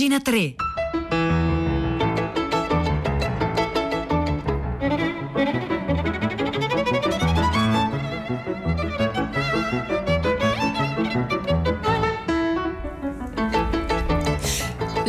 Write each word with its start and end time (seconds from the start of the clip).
Pagina 0.00 0.18
3. 0.18 0.69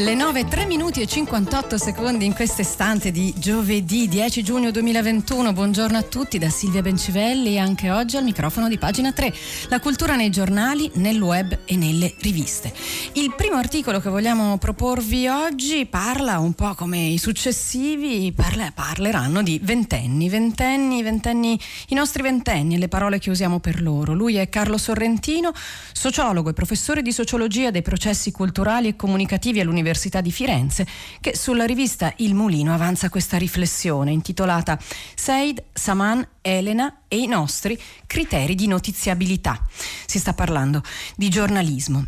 Le 0.02 0.16
9, 0.16 0.48
3 0.48 0.66
minuti 0.66 1.00
e 1.00 1.06
58 1.06 1.78
secondi 1.78 2.26
in 2.26 2.34
questo 2.34 2.62
istante 2.62 3.12
di 3.12 3.36
giovedì 3.38 4.08
10 4.08 4.42
giugno 4.42 4.72
2021. 4.72 5.54
Buongiorno 5.54 5.96
a 5.96 6.02
tutti 6.02 6.40
da 6.40 6.50
Silvia 6.50 6.82
Bencivelli, 6.82 7.60
anche 7.60 7.92
oggi 7.92 8.18
al 8.18 8.24
microfono 8.24 8.68
di 8.68 8.80
pagina 8.80 9.12
3. 9.12 9.32
La 9.70 9.80
cultura 9.80 10.16
nei 10.16 10.32
giornali, 10.32 10.90
nel 10.96 11.22
web 11.22 11.56
e 11.66 11.76
nelle 11.76 12.16
riviste. 12.22 12.74
Il 13.14 13.36
primo 13.38 13.58
articolo 13.58 14.00
che 14.00 14.10
vogliamo 14.10 14.58
proporvi 14.58 15.28
oggi 15.28 15.86
parla 15.86 16.40
un 16.40 16.54
po' 16.54 16.74
come 16.74 16.98
i 16.98 17.20
successivi, 17.20 18.34
parla, 18.36 18.72
parleranno 18.74 19.44
di 19.44 19.60
ventenni, 19.62 20.30
ventenni, 20.30 21.04
ventenni, 21.04 21.60
i 21.90 21.94
nostri 21.94 22.24
ventenni 22.24 22.74
e 22.74 22.80
le 22.80 22.88
parole 22.88 23.20
che 23.20 23.30
usiamo 23.30 23.60
per 23.60 23.84
loro. 23.84 24.16
Lui 24.16 24.38
è 24.38 24.50
Carlo 24.50 24.80
Sorrentino, 24.80 25.52
sociologo 25.92 26.50
e 26.50 26.54
professore 26.54 27.04
di 27.04 27.12
sociologia 27.12 27.70
dei 27.70 27.84
processi 27.84 28.32
culturali 28.32 28.88
e 28.88 28.96
comunicativi 28.96 29.60
all'Università 29.60 29.90
dell'Università 29.92 30.22
di 30.22 30.32
Firenze, 30.32 30.88
che 31.20 31.36
sulla 31.36 31.66
rivista 31.66 32.14
Il 32.18 32.34
Mulino 32.34 32.74
avanza 32.74 33.10
questa 33.10 33.38
riflessione 33.38 34.12
intitolata 34.12 34.80
Seid, 35.16 35.64
Saman, 35.74 36.26
Elena 36.42 37.02
e 37.08 37.18
i 37.18 37.28
nostri 37.28 37.80
criteri 38.08 38.56
di 38.56 38.68
notiziabilità. 38.68 39.60
Si 40.06 40.18
sta 40.18 40.34
parlando 40.34 40.82
di 41.16 41.30
giornalismo. 41.30 42.06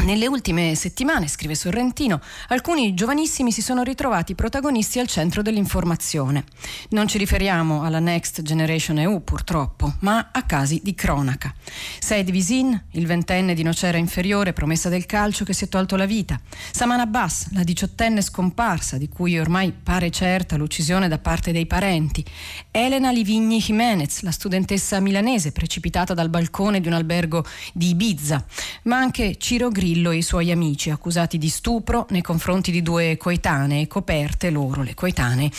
Nelle 0.00 0.26
ultime 0.26 0.74
settimane, 0.74 1.28
scrive 1.28 1.54
Sorrentino, 1.54 2.20
alcuni 2.48 2.92
giovanissimi 2.92 3.52
si 3.52 3.62
sono 3.62 3.84
ritrovati 3.84 4.34
protagonisti 4.34 4.98
al 4.98 5.06
centro 5.06 5.42
dell'informazione. 5.42 6.44
Non 6.88 7.06
ci 7.06 7.18
riferiamo 7.18 7.84
alla 7.84 8.00
Next 8.00 8.42
Generation 8.42 8.98
EU, 8.98 9.22
purtroppo, 9.22 9.94
ma 10.00 10.30
a 10.32 10.42
casi 10.42 10.80
di 10.82 10.96
cronaca. 10.96 11.54
Said 12.00 12.32
Visin, 12.32 12.82
il 12.92 13.06
ventenne 13.06 13.54
di 13.54 13.62
Nocera 13.62 13.96
inferiore, 13.96 14.52
promessa 14.52 14.88
del 14.88 15.06
calcio 15.06 15.44
che 15.44 15.52
si 15.52 15.66
è 15.66 15.68
tolto 15.68 15.94
la 15.94 16.06
vita. 16.06 16.40
Saman 16.72 16.98
Abbas, 16.98 17.52
la 17.52 17.62
diciottenne 17.62 18.22
scomparsa, 18.22 18.96
di 18.96 19.08
cui 19.08 19.38
ormai 19.38 19.70
pare 19.70 20.10
certa 20.10 20.56
l'uccisione 20.56 21.06
da 21.06 21.18
parte 21.18 21.52
dei 21.52 21.66
parenti. 21.66 22.24
Elena 22.72 23.12
Livigni 23.12 23.60
Jimenez, 23.60 24.22
la 24.22 24.32
studentessa 24.32 24.98
milanese 24.98 25.52
precipitata 25.52 26.12
dal 26.12 26.28
balcone 26.28 26.80
di 26.80 26.88
un 26.88 26.94
albergo 26.94 27.44
di 27.72 27.90
Ibiza. 27.90 28.44
Ma 28.84 28.96
anche 28.96 29.36
Ciro 29.38 29.68
Grillo 29.68 29.81
Grillo 29.82 30.12
e 30.12 30.18
i 30.18 30.22
suoi 30.22 30.52
amici, 30.52 30.90
accusati 30.90 31.38
di 31.38 31.48
stupro 31.48 32.06
nei 32.10 32.22
confronti 32.22 32.70
di 32.70 32.82
due 32.82 33.16
coetanee, 33.16 33.88
coperte 33.88 34.48
loro, 34.48 34.84
le 34.84 34.94
coetanee, 34.94 35.50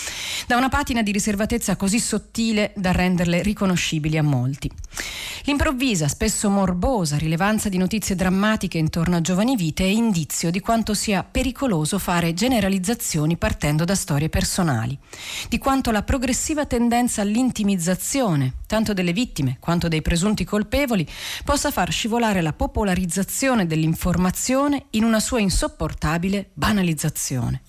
da 0.48 0.56
una 0.56 0.70
patina 0.70 1.04
di 1.04 1.12
riservatezza 1.12 1.76
così 1.76 2.00
sottile 2.00 2.72
da 2.74 2.94
renderle 2.94 3.42
riconoscibili 3.42 4.18
a 4.18 4.24
molti. 4.24 4.72
L'improvvisa, 5.46 6.08
spesso 6.08 6.50
morbosa 6.50 7.18
rilevanza 7.18 7.68
di 7.68 7.78
notizie 7.78 8.16
drammatiche 8.16 8.78
intorno 8.78 9.18
a 9.18 9.22
giovani 9.22 9.58
vite 9.58 9.84
è 9.84 9.88
indizio 9.88 10.50
di 10.50 10.62
quanto 10.62 10.94
sia 10.94 11.22
pericoloso 11.26 12.00
fare 12.00 12.34
generalizzazioni 12.34 13.36
partendo 13.36 13.84
da 13.84 13.94
storie 13.94 14.30
personali, 14.30 14.98
di 15.50 15.58
quanto 15.58 15.92
la 15.92 16.02
progressiva 16.04 16.66
tendenza 16.66 17.22
all'intimizzazione, 17.22 18.54
tanto 18.68 18.94
delle 18.94 19.12
vittime 19.12 19.58
quanto 19.60 19.90
dei 19.90 20.02
presunti 20.02 20.46
colpevoli, 20.46 21.06
possa 21.44 21.72
far 21.72 21.92
scivolare 21.92 22.42
la 22.42 22.54
popolarizzazione 22.54 23.68
dell'informazione 23.68 24.86
in 24.92 25.04
una 25.04 25.20
sua 25.20 25.42
insopportabile 25.42 26.52
banalizzazione. 26.54 27.64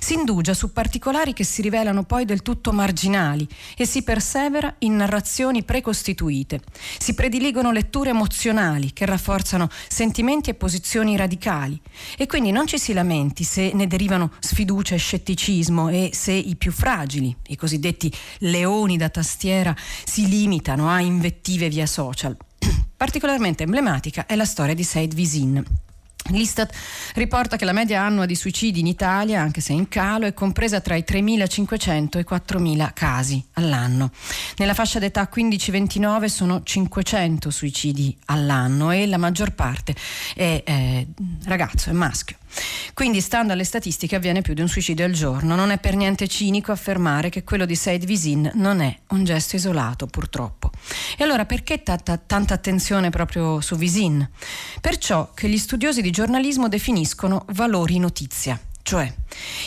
Si 0.00 0.14
indugia 0.14 0.52
su 0.52 0.72
particolari 0.72 1.32
che 1.32 1.44
si 1.44 1.62
rivelano 1.62 2.02
poi 2.02 2.24
del 2.24 2.42
tutto 2.42 2.72
marginali 2.72 3.46
e 3.76 3.86
si 3.86 4.02
persevera 4.02 4.74
in 4.78 4.96
narrazioni 4.96 5.62
precostituite. 5.62 6.60
Si 6.98 7.18
prediligono 7.20 7.70
letture 7.70 8.08
emozionali 8.08 8.94
che 8.94 9.04
rafforzano 9.04 9.68
sentimenti 9.88 10.48
e 10.48 10.54
posizioni 10.54 11.18
radicali 11.18 11.78
e 12.16 12.26
quindi 12.26 12.50
non 12.50 12.66
ci 12.66 12.78
si 12.78 12.94
lamenti 12.94 13.44
se 13.44 13.72
ne 13.74 13.86
derivano 13.86 14.32
sfiducia 14.38 14.94
e 14.94 14.98
scetticismo 14.98 15.90
e 15.90 16.12
se 16.14 16.32
i 16.32 16.56
più 16.56 16.72
fragili, 16.72 17.36
i 17.48 17.56
cosiddetti 17.56 18.10
leoni 18.38 18.96
da 18.96 19.10
tastiera, 19.10 19.76
si 20.06 20.28
limitano 20.28 20.88
a 20.88 21.00
invettive 21.00 21.68
via 21.68 21.84
social. 21.84 22.34
Particolarmente 22.96 23.64
emblematica 23.64 24.24
è 24.24 24.34
la 24.34 24.46
storia 24.46 24.72
di 24.72 24.82
Said 24.82 25.12
Visin. 25.12 25.62
L'Istat 26.30 26.72
riporta 27.14 27.56
che 27.56 27.64
la 27.64 27.72
media 27.72 28.02
annua 28.02 28.26
di 28.26 28.34
suicidi 28.34 28.80
in 28.80 28.86
Italia, 28.86 29.40
anche 29.40 29.60
se 29.60 29.72
in 29.72 29.88
calo, 29.88 30.26
è 30.26 30.34
compresa 30.34 30.80
tra 30.80 30.94
i 30.96 31.04
3.500 31.06 32.16
e 32.16 32.20
i 32.20 32.26
4.000 32.28 32.90
casi 32.94 33.44
all'anno. 33.54 34.10
Nella 34.56 34.74
fascia 34.74 34.98
d'età 34.98 35.28
15-29 35.32 36.24
sono 36.26 36.62
500 36.62 37.50
suicidi 37.50 38.16
all'anno 38.26 38.90
e 38.90 39.06
la 39.06 39.18
maggior 39.18 39.52
parte 39.52 39.94
è 40.34 40.62
eh, 40.64 41.06
ragazzo, 41.44 41.90
è 41.90 41.92
maschio. 41.92 42.36
Quindi, 42.94 43.20
stando 43.20 43.52
alle 43.52 43.64
statistiche, 43.64 44.16
avviene 44.16 44.42
più 44.42 44.54
di 44.54 44.60
un 44.60 44.68
suicidio 44.68 45.04
al 45.04 45.12
giorno. 45.12 45.54
Non 45.54 45.70
è 45.70 45.78
per 45.78 45.94
niente 45.94 46.26
cinico 46.26 46.72
affermare 46.72 47.28
che 47.28 47.44
quello 47.44 47.64
di 47.64 47.74
Said 47.74 48.04
Visin 48.04 48.50
non 48.54 48.80
è 48.80 48.94
un 49.08 49.24
gesto 49.24 49.56
isolato, 49.56 50.06
purtroppo. 50.06 50.70
E 51.16 51.24
allora 51.24 51.44
perché 51.44 51.82
tanta, 51.82 52.16
tanta 52.16 52.54
attenzione 52.54 53.10
proprio 53.10 53.60
su 53.60 53.76
Visin? 53.76 54.28
Perciò 54.80 55.30
che 55.32 55.48
gli 55.48 55.58
studiosi 55.58 56.02
di 56.02 56.10
giornalismo 56.20 56.68
definiscono 56.68 57.46
valori 57.52 57.98
notizia. 57.98 58.60
Cioè, 58.82 59.10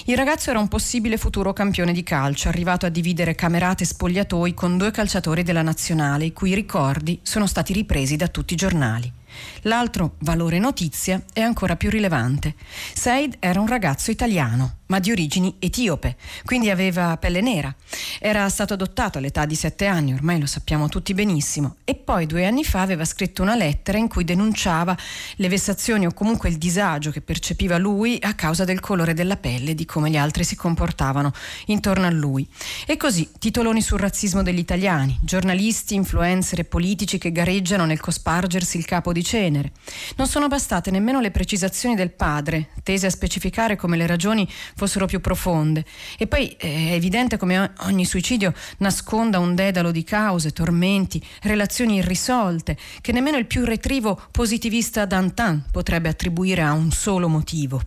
il 0.05 0.15
ragazzo 0.15 0.51
era 0.51 0.59
un 0.59 0.67
possibile 0.67 1.17
futuro 1.17 1.51
campione 1.51 1.93
di 1.93 2.03
calcio, 2.03 2.47
arrivato 2.47 2.85
a 2.85 2.89
dividere 2.89 3.33
camerate 3.33 3.81
e 3.81 3.87
spogliatoi 3.87 4.53
con 4.53 4.77
due 4.77 4.91
calciatori 4.91 5.41
della 5.41 5.63
nazionale, 5.63 6.25
i 6.25 6.31
cui 6.31 6.53
ricordi 6.53 7.19
sono 7.23 7.47
stati 7.47 7.73
ripresi 7.73 8.17
da 8.17 8.27
tutti 8.27 8.53
i 8.53 8.55
giornali. 8.55 9.11
L'altro 9.61 10.15
valore 10.19 10.59
notizia 10.59 11.23
è 11.33 11.41
ancora 11.41 11.75
più 11.75 11.89
rilevante. 11.89 12.53
Said 12.93 13.37
era 13.39 13.59
un 13.59 13.65
ragazzo 13.65 14.11
italiano, 14.11 14.81
ma 14.93 14.99
di 14.99 15.09
origini 15.09 15.55
etiope, 15.57 16.17
quindi 16.45 16.69
aveva 16.69 17.17
pelle 17.17 17.41
nera. 17.41 17.73
Era 18.19 18.47
stato 18.49 18.75
adottato 18.75 19.17
all'età 19.17 19.47
di 19.47 19.55
sette 19.55 19.87
anni, 19.87 20.13
ormai 20.13 20.39
lo 20.39 20.45
sappiamo 20.45 20.87
tutti 20.87 21.15
benissimo, 21.15 21.77
e 21.83 21.95
poi 21.95 22.27
due 22.27 22.45
anni 22.45 22.63
fa 22.63 22.81
aveva 22.81 23.03
scritto 23.03 23.41
una 23.41 23.55
lettera 23.55 23.97
in 23.97 24.07
cui 24.07 24.23
denunciava 24.23 24.95
le 25.37 25.49
vessazioni 25.49 26.05
o 26.05 26.13
comunque 26.13 26.49
il 26.49 26.59
disagio 26.59 27.09
che 27.09 27.21
percepiva 27.21 27.79
lui 27.79 28.19
a 28.21 28.35
causa 28.35 28.65
del 28.65 28.81
colore 28.81 29.15
della 29.15 29.35
pelle 29.35 29.71
e 29.71 29.75
di 29.75 29.85
come 29.85 30.11
gli 30.11 30.15
altri 30.15 30.43
si 30.43 30.55
comportavano 30.55 31.31
intorno 31.65 32.05
a 32.05 32.11
lui. 32.11 32.47
E 32.85 32.95
così 32.95 33.27
titoloni 33.39 33.81
sul 33.81 33.97
razzismo 33.97 34.43
degli 34.43 34.59
italiani, 34.59 35.17
giornalisti, 35.23 35.95
influencer 35.95 36.59
e 36.59 36.65
politici 36.65 37.17
che 37.17 37.31
gareggiano 37.31 37.85
nel 37.85 37.99
cospargersi 37.99 38.77
il 38.77 38.85
capo 38.85 39.11
di 39.11 39.23
cenere. 39.23 39.71
Non 40.17 40.27
sono 40.27 40.47
bastate 40.47 40.91
nemmeno 40.91 41.19
le 41.19 41.31
precisazioni 41.31 41.95
del 41.95 42.11
padre, 42.11 42.69
tese 42.83 43.07
a 43.07 43.09
specificare 43.09 43.75
come 43.75 43.97
le 43.97 44.05
ragioni 44.05 44.47
fossero 44.47 44.81
più 45.05 45.21
profonde. 45.21 45.85
E 46.17 46.27
poi 46.27 46.49
eh, 46.57 46.89
è 46.89 46.93
evidente 46.93 47.37
come 47.37 47.73
ogni 47.81 48.05
suicidio 48.05 48.53
nasconda 48.77 49.39
un 49.39 49.55
dedalo 49.55 49.91
di 49.91 50.03
cause, 50.03 50.51
tormenti, 50.51 51.23
relazioni 51.41 51.97
irrisolte, 51.97 52.77
che 53.01 53.11
nemmeno 53.11 53.37
il 53.37 53.45
più 53.45 53.63
retrivo 53.65 54.19
positivista 54.31 55.05
d'antan 55.05 55.65
potrebbe 55.71 56.09
attribuire 56.09 56.61
a 56.61 56.73
un 56.73 56.91
solo 56.91 57.27
motivo, 57.27 57.81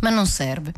ma 0.00 0.10
non 0.10 0.26
serve. 0.26 0.72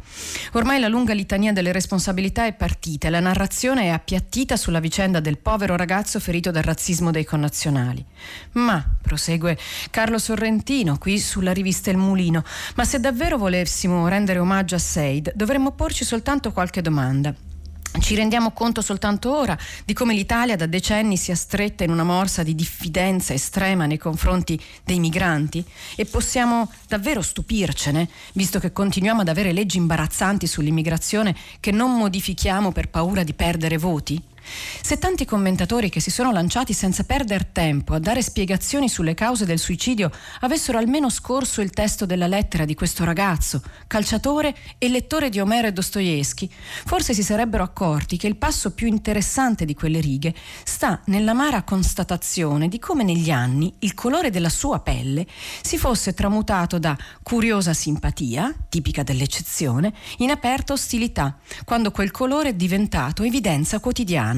Ormai 0.53 0.81
la 0.81 0.89
lunga 0.89 1.13
litania 1.13 1.53
delle 1.53 1.73
responsabilità 1.73 2.47
è 2.47 2.53
partita 2.53 3.09
e 3.09 3.11
la 3.11 3.21
narrazione 3.21 3.85
è 3.85 3.89
appiattita 3.89 4.57
sulla 4.57 4.81
vicenda 4.81 5.21
del 5.21 5.39
povero 5.39 5.77
ragazzo 5.77 6.21
ferito 6.21 6.51
dal 6.51 6.63
razzismo 6.63 7.11
dei 7.11 7.25
connazionali. 7.25 8.05
Ma, 8.53 8.85
prosegue 9.01 9.59
Carlo 9.91 10.19
Sorrentino, 10.19 10.99
qui 10.99 11.19
sulla 11.19 11.53
rivista 11.53 11.91
Il 11.91 11.97
Mulino, 11.97 12.45
ma 12.77 12.85
se 12.85 13.01
davvero 13.01 13.39
volessimo 13.39 14.07
rendere 14.09 14.39
omaggio 14.39 14.75
a 14.75 14.79
Seid, 14.79 15.33
dovremmo 15.35 15.73
porci 15.73 16.05
soltanto 16.05 16.53
qualche 16.53 16.83
domanda. 16.83 17.35
Ci 18.01 18.15
rendiamo 18.15 18.53
conto 18.53 18.81
soltanto 18.81 19.35
ora 19.35 19.59
di 19.85 19.93
come 19.93 20.15
l'Italia 20.15 20.57
da 20.57 20.67
decenni 20.67 21.17
sia 21.17 21.35
stretta 21.35 21.85
in 21.85 21.91
una 21.91 22.05
morsa 22.05 22.43
di 22.43 22.55
diffidenza 22.55 23.33
estrema 23.33 23.87
nei 23.87 23.99
confronti 23.99 24.61
dei 24.85 24.99
migranti 24.99 25.65
e 25.97 26.05
possiamo 26.05 26.71
davvero 26.87 27.23
stupircene, 27.23 28.09
visto 28.35 28.61
che 28.61 28.73
continuiamo 28.73 29.23
ad 29.23 29.29
avere 29.29 29.53
leggi 29.53 29.79
imbarazzanti 29.79 30.47
sull'immigrazione 30.47 31.35
che 31.61 31.73
non 31.73 31.97
modifichiamo 31.97 32.73
per 32.73 32.89
paura 32.89 33.25
di 33.25 33.35
perdere 33.35 33.79
voti? 33.79 34.23
Se 34.81 34.99
tanti 34.99 35.25
commentatori 35.25 35.89
che 35.89 36.01
si 36.01 36.11
sono 36.11 36.33
lanciati 36.33 36.73
senza 36.73 37.05
perdere 37.05 37.51
tempo 37.53 37.95
a 37.95 37.99
dare 37.99 38.23
spiegazioni 38.23 38.89
sulle 38.89 39.15
cause 39.15 39.45
del 39.45 39.59
suicidio 39.59 40.11
avessero 40.41 40.79
almeno 40.79 41.11
scorso 41.11 41.61
il 41.61 41.71
testo 41.71 42.07
della 42.07 42.27
lettera 42.27 42.65
di 42.65 42.75
questo 42.75 43.05
ragazzo, 43.05 43.63
calciatore 43.87 44.55
e 44.79 44.89
lettore 44.89 45.29
di 45.29 45.41
Omero 45.41 45.69
e 45.69 45.73
Dostoevsky, 45.73 46.49
forse 46.85 47.15
si 47.15 47.23
sarebbero 47.23 47.63
accorti 47.63 48.17
che 48.17 48.27
il 48.27 48.37
passo 48.37 48.73
più 48.73 48.87
interessante 48.87 49.65
di 49.65 49.75
quelle 49.75 50.01
righe 50.01 50.35
sta 50.65 51.01
nell'amara 51.07 51.63
constatazione 51.63 52.69
di 52.69 52.79
come 52.79 53.05
negli 53.05 53.31
anni 53.31 53.75
il 53.81 53.95
colore 53.95 54.31
della 54.31 54.49
sua 54.49 54.81
pelle 54.81 55.27
si 55.63 55.79
fosse 55.79 56.15
tramutato 56.15 56.79
da 56.79 56.97
curiosa 57.23 57.73
simpatia, 57.73 58.55
tipica 58.69 59.03
dell'eccezione, 59.03 59.93
in 60.19 60.31
aperta 60.31 60.73
ostilità, 60.73 61.39
quando 61.65 61.91
quel 61.91 62.11
colore 62.11 62.51
è 62.51 62.55
diventato 62.55 63.23
evidenza 63.23 63.81
quotidiana. 63.81 64.38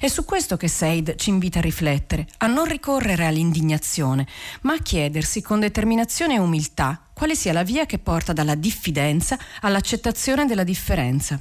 È 0.00 0.08
su 0.08 0.24
questo 0.24 0.56
che 0.56 0.68
Said 0.68 1.16
ci 1.16 1.30
invita 1.30 1.58
a 1.58 1.62
riflettere, 1.62 2.26
a 2.38 2.46
non 2.46 2.64
ricorrere 2.64 3.26
all'indignazione, 3.26 4.26
ma 4.62 4.74
a 4.74 4.78
chiedersi 4.78 5.42
con 5.42 5.60
determinazione 5.60 6.34
e 6.34 6.38
umiltà 6.38 7.00
quale 7.12 7.34
sia 7.34 7.52
la 7.52 7.62
via 7.62 7.86
che 7.86 7.98
porta 7.98 8.32
dalla 8.32 8.54
diffidenza 8.54 9.38
all'accettazione 9.60 10.46
della 10.46 10.64
differenza. 10.64 11.40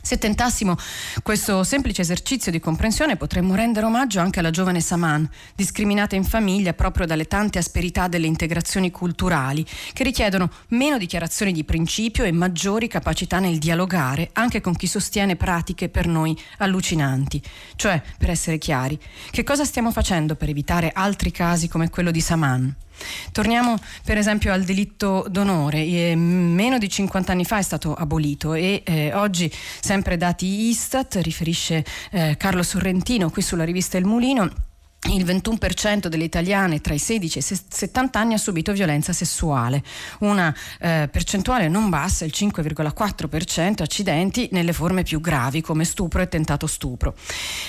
Se 0.00 0.16
tentassimo 0.16 0.76
questo 1.22 1.64
semplice 1.64 2.02
esercizio 2.02 2.50
di 2.50 2.60
comprensione 2.60 3.16
potremmo 3.16 3.54
rendere 3.54 3.84
omaggio 3.84 4.20
anche 4.20 4.38
alla 4.38 4.50
giovane 4.50 4.80
Saman, 4.80 5.28
discriminata 5.54 6.16
in 6.16 6.24
famiglia 6.24 6.72
proprio 6.72 7.04
dalle 7.04 7.26
tante 7.26 7.58
asperità 7.58 8.08
delle 8.08 8.26
integrazioni 8.26 8.90
culturali, 8.90 9.66
che 9.92 10.04
richiedono 10.04 10.50
meno 10.68 10.96
dichiarazioni 10.96 11.52
di 11.52 11.64
principio 11.64 12.24
e 12.24 12.32
maggiori 12.32 12.88
capacità 12.88 13.38
nel 13.38 13.58
dialogare 13.58 14.30
anche 14.32 14.60
con 14.60 14.74
chi 14.74 14.86
sostiene 14.86 15.36
pratiche 15.36 15.88
per 15.88 16.06
noi 16.06 16.38
allucinanti. 16.58 17.42
Cioè, 17.76 18.00
per 18.16 18.30
essere 18.30 18.58
chiari, 18.58 18.98
che 19.30 19.44
cosa 19.44 19.64
stiamo 19.64 19.92
facendo 19.92 20.36
per 20.36 20.48
evitare 20.48 20.90
altri 20.94 21.30
casi 21.30 21.68
come 21.68 21.90
quello 21.90 22.10
di 22.10 22.20
Saman? 22.20 22.74
Torniamo 23.32 23.76
per 24.04 24.18
esempio 24.18 24.52
al 24.52 24.64
delitto 24.64 25.24
d'onore, 25.28 25.84
eh, 25.84 26.16
meno 26.16 26.78
di 26.78 26.88
50 26.88 27.32
anni 27.32 27.44
fa 27.44 27.58
è 27.58 27.62
stato 27.62 27.94
abolito 27.94 28.54
e 28.54 28.82
eh, 28.84 29.12
oggi 29.14 29.50
sempre 29.80 30.16
dati 30.16 30.68
Istat, 30.68 31.16
riferisce 31.22 31.84
eh, 32.10 32.36
Carlo 32.36 32.62
Sorrentino 32.62 33.30
qui 33.30 33.42
sulla 33.42 33.64
rivista 33.64 33.98
Il 33.98 34.04
Mulino, 34.04 34.67
il 35.06 35.24
21% 35.24 36.08
delle 36.08 36.24
italiane 36.24 36.80
tra 36.80 36.92
i 36.92 36.98
16 36.98 37.38
e 37.38 37.40
i 37.40 37.58
70 37.68 38.18
anni 38.18 38.34
ha 38.34 38.38
subito 38.38 38.72
violenza 38.72 39.12
sessuale, 39.12 39.82
una 40.20 40.54
eh, 40.80 41.08
percentuale 41.10 41.68
non 41.68 41.88
bassa, 41.88 42.24
il 42.24 42.32
5,4% 42.34 43.82
accidenti 43.82 44.48
nelle 44.52 44.72
forme 44.72 45.04
più 45.04 45.20
gravi 45.20 45.60
come 45.60 45.84
stupro 45.84 46.20
e 46.20 46.28
tentato 46.28 46.66
stupro. 46.66 47.14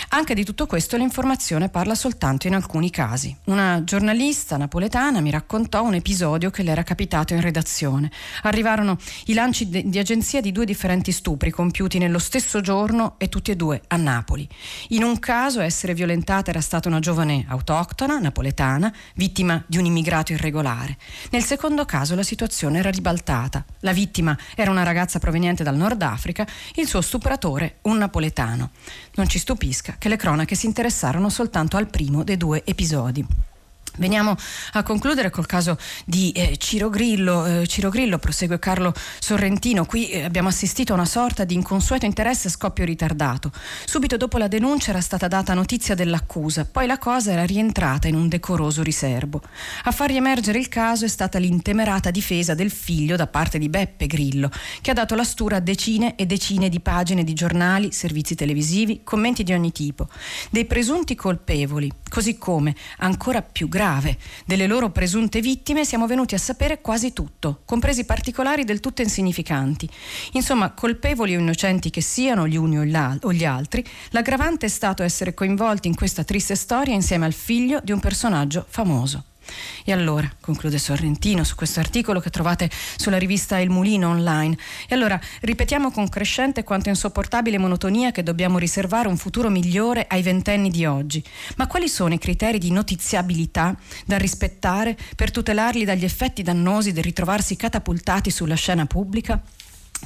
Anche 0.10 0.34
di 0.34 0.44
tutto 0.44 0.66
questo 0.66 0.98
l'informazione 0.98 1.70
parla 1.70 1.96
soltanto 1.96 2.48
in 2.48 2.56
alcuni 2.56 2.90
casi. 2.90 3.36
Una 3.46 3.84
giornalista 3.84 4.58
napoletana 4.58 5.22
mi 5.22 5.30
raccontò 5.30 5.84
un 5.84 5.94
episodio 5.94 6.50
che 6.50 6.64
le 6.64 6.72
era 6.72 6.84
capitato 6.84 7.34
in 7.34 7.42
redazione. 7.42 8.12
Arrivarono 8.42 8.98
i 9.26 9.34
lanci 9.34 9.70
de- 9.70 9.84
di 9.86 10.00
agenzia 10.00 10.42
di 10.42 10.52
due 10.52 10.66
differenti 10.66 11.12
stupri 11.12 11.52
compiuti 11.52 12.00
nello 12.00 12.20
stesso 12.20 12.60
giorno 12.60 13.16
e 13.18 13.30
tutti 13.30 13.52
e 13.52 13.56
due 13.56 13.82
a 13.88 13.98
Napoli. 13.98 14.48
In 14.90 15.04
un 15.04 15.20
caso 15.20 15.62
essere 15.62 15.94
violentata 15.94 16.50
era 16.50 16.62
stata 16.62 16.90
una 16.90 17.00
giovane 17.00 17.19
giovane 17.20 17.46
autoctona, 17.48 18.18
napoletana, 18.20 18.94
vittima 19.16 19.62
di 19.68 19.78
un 19.78 19.86
immigrato 19.86 20.32
irregolare. 20.32 20.98
Nel 21.32 21.44
secondo 21.44 21.84
caso 21.84 22.16
la 22.16 22.24
situazione 22.24 22.80
era 22.80 22.90
ribaltata. 22.90 23.66
La 23.80 23.92
vittima 23.92 24.38
era 24.56 24.72
una 24.72 24.84
ragazza 24.84 25.20
proveniente 25.20 25.64
dal 25.64 25.76
Nord 25.76 26.02
Africa, 26.02 26.48
il 26.76 26.88
suo 26.88 27.02
stupratore 27.02 27.80
un 27.84 27.98
napoletano. 27.98 28.72
Non 29.16 29.28
ci 29.28 29.40
stupisca 29.40 29.96
che 29.98 30.08
le 30.08 30.16
cronache 30.16 30.56
si 30.56 30.66
interessarono 30.66 31.30
soltanto 31.30 31.76
al 31.76 31.90
primo 31.90 32.24
dei 32.24 32.38
due 32.38 32.64
episodi. 32.64 33.49
Veniamo 34.00 34.34
a 34.74 34.84
concludere 34.84 35.30
col 35.30 35.46
caso 35.46 35.78
di 36.06 36.32
eh, 36.32 36.56
Ciro 36.58 36.90
Grillo. 36.90 37.46
Eh, 37.46 37.68
Ciro 37.68 37.90
Grillo, 37.90 38.18
prosegue 38.18 38.58
Carlo 38.58 38.94
Sorrentino. 39.20 39.86
Qui 39.86 40.10
eh, 40.10 40.24
abbiamo 40.24 40.48
assistito 40.48 40.94
a 40.94 40.96
una 40.96 41.06
sorta 41.06 41.44
di 41.44 41.54
inconsueto 41.54 42.06
interesse 42.06 42.48
a 42.48 42.52
scoppio 42.52 42.86
ritardato. 42.86 43.52
Subito 43.86 44.16
dopo 44.16 44.38
la 44.38 44.48
denuncia 44.48 44.92
era 44.92 45.02
stata 45.02 45.28
data 45.28 45.54
notizia 45.54 45.96
dell'accusa, 45.96 46.64
poi 46.64 46.88
la 46.88 46.98
cosa 46.98 47.34
era 47.34 47.44
rientrata 47.44 48.08
in 48.08 48.16
un 48.16 48.30
decoroso 48.30 48.84
riservo. 48.84 49.42
A 49.84 49.92
far 49.92 50.10
riemergere 50.10 50.60
il 50.60 50.70
caso 50.70 51.04
è 51.04 51.10
stata 51.10 51.38
l'intemerata 51.38 52.10
difesa 52.10 52.54
del 52.54 52.72
figlio 52.72 53.18
da 53.18 53.28
parte 53.28 53.58
di 53.58 53.68
Beppe 53.68 54.08
Grillo, 54.08 54.50
che 54.80 54.92
ha 54.92 54.94
dato 54.94 55.14
la 55.14 55.26
stura 55.26 55.58
a 55.58 55.60
decine 55.60 56.16
e 56.16 56.26
decine 56.26 56.70
di 56.70 56.80
pagine 56.80 57.26
di 57.26 57.34
giornali, 57.34 57.92
servizi 57.92 58.34
televisivi, 58.34 59.02
commenti 59.04 59.44
di 59.44 59.52
ogni 59.52 59.74
tipo. 59.74 60.08
Dei 60.50 60.64
presunti 60.64 61.16
colpevoli, 61.16 61.92
così 62.10 62.38
come, 62.38 62.74
ancora 63.00 63.42
più 63.42 63.68
gravi, 63.68 63.88
grave 63.90 64.18
delle 64.46 64.68
loro 64.68 64.92
presunte 64.92 65.42
vittime 65.42 65.84
siamo 65.84 66.06
venuti 66.06 66.36
a 66.36 66.38
sapere 66.38 66.80
quasi 66.80 67.12
tutto, 67.12 67.62
compresi 67.66 68.06
particolari 68.06 68.64
del 68.64 68.80
tutto 68.80 69.02
insignificanti. 69.02 69.90
Insomma, 70.34 70.72
colpevoli 70.72 71.36
o 71.36 71.40
innocenti 71.40 71.90
che 71.90 72.02
siano 72.02 72.48
gli 72.48 72.56
uni 72.56 72.78
o 72.78 73.34
gli 73.34 73.46
altri, 73.46 73.84
l'aggravante 74.12 74.68
è 74.68 74.70
stato 74.70 75.02
essere 75.02 75.34
coinvolti 75.34 75.88
in 75.88 75.96
questa 75.96 76.24
triste 76.24 76.56
storia 76.56 76.94
insieme 76.94 77.26
al 77.26 77.34
figlio 77.34 77.80
di 77.84 77.92
un 77.92 78.00
personaggio 78.00 78.66
famoso. 78.68 79.29
E 79.84 79.92
allora, 79.92 80.32
conclude 80.42 80.78
Sorrentino 80.78 81.44
su 81.44 81.56
questo 81.56 81.80
articolo 81.80 82.20
che 82.20 82.30
trovate 82.30 82.70
sulla 82.98 83.18
rivista 83.18 83.60
Il 83.60 83.70
Mulino 83.70 84.10
online, 84.10 84.58
e 84.88 84.96
allora 84.96 85.20
ripetiamo 85.42 85.92
con 85.92 86.10
crescente 86.10 86.64
quanto 86.64 86.90
insopportabile 86.90 87.58
monotonia 87.58 88.12
che 88.12 88.24
dobbiamo 88.24 88.58
riservare 88.58 89.08
un 89.08 89.18
futuro 89.18 89.50
migliore 89.50 90.06
ai 90.08 90.22
ventenni 90.22 90.70
di 90.70 90.86
oggi. 90.86 91.24
Ma 91.58 91.68
quali 91.68 91.90
sono 91.90 92.14
i 92.14 92.20
criteri 92.20 92.58
di 92.58 92.72
notiziabilità 92.72 93.76
da 94.06 94.18
rispettare 94.18 94.98
per 95.16 95.32
tutelarli 95.32 95.86
dagli 95.86 96.04
effetti 96.06 96.44
dannosi 96.44 96.92
del 96.92 97.04
ritrovarsi 97.04 97.56
catapultati 97.56 98.32
sulla 98.32 98.56
scena 98.56 98.86
pubblica? 98.86 99.42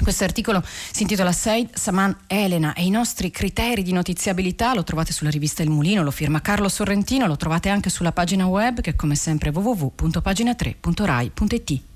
Questo 0.02 0.24
articolo 0.24 0.64
si 0.66 1.04
intitola 1.04 1.32
Said 1.32 1.76
Saman 1.76 2.16
Elena 2.28 2.74
e 2.74 2.84
i 2.84 2.90
nostri 2.90 3.32
criteri 3.32 3.84
di 3.84 3.94
notiziabilità 3.94 4.74
lo 4.74 4.84
trovate 4.84 5.14
sulla 5.14 5.30
rivista 5.30 5.64
Il 5.64 5.70
Mulino, 5.70 6.04
lo 6.04 6.12
firma 6.12 6.42
Carlo 6.42 6.68
Sorrentino, 6.68 7.26
lo 7.28 7.38
trovate 7.38 7.70
anche 7.70 7.90
sulla 7.90 8.12
pagina 8.12 8.48
web 8.48 8.82
che 8.82 8.90
è 8.92 8.96
come 8.96 9.16
sempre 9.16 9.52
www.pagina3.rai.it. 9.52 11.93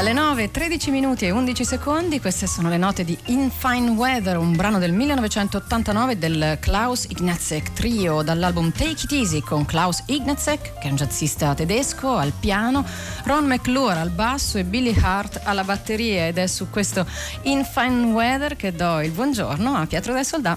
alle 0.00 0.12
9, 0.14 0.50
13 0.50 0.90
minuti 0.90 1.26
e 1.26 1.30
11 1.30 1.62
secondi, 1.62 2.20
queste 2.20 2.46
sono 2.46 2.70
le 2.70 2.78
note 2.78 3.04
di 3.04 3.18
In 3.26 3.50
Fine 3.50 3.90
Weather, 3.90 4.38
un 4.38 4.56
brano 4.56 4.78
del 4.78 4.92
1989 4.92 6.16
del 6.16 6.56
Klaus 6.58 7.04
Ignacek 7.04 7.74
Trio 7.74 8.22
dall'album 8.22 8.72
Take 8.72 9.02
It 9.02 9.12
Easy 9.12 9.40
con 9.42 9.66
Klaus 9.66 10.02
Ignacek, 10.06 10.78
che 10.78 10.88
è 10.88 10.90
un 10.90 10.96
jazzista 10.96 11.54
tedesco, 11.54 12.16
al 12.16 12.32
piano, 12.32 12.82
Ron 13.24 13.44
McClure 13.44 13.98
al 13.98 14.08
basso 14.08 14.56
e 14.56 14.64
Billy 14.64 14.96
Hart 14.98 15.42
alla 15.44 15.64
batteria 15.64 16.28
ed 16.28 16.38
è 16.38 16.46
su 16.46 16.70
questo 16.70 17.06
In 17.42 17.62
Fine 17.66 18.10
Weather 18.12 18.56
che 18.56 18.72
do 18.72 19.00
il 19.00 19.10
buongiorno 19.10 19.74
a 19.74 19.84
Pietro 19.84 20.14
del 20.14 20.24
Soldà. 20.24 20.56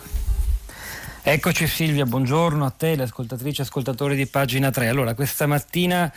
Eccoci 1.21 1.67
Silvia, 1.67 2.05
buongiorno 2.05 2.65
a 2.65 2.69
te, 2.69 2.95
le 2.95 3.03
ascoltatrici 3.03 3.59
e 3.59 3.63
ascoltatori 3.63 4.15
di 4.15 4.25
pagina 4.25 4.71
3. 4.71 4.87
Allora, 4.87 5.13
questa 5.13 5.47
mattina 5.47 6.09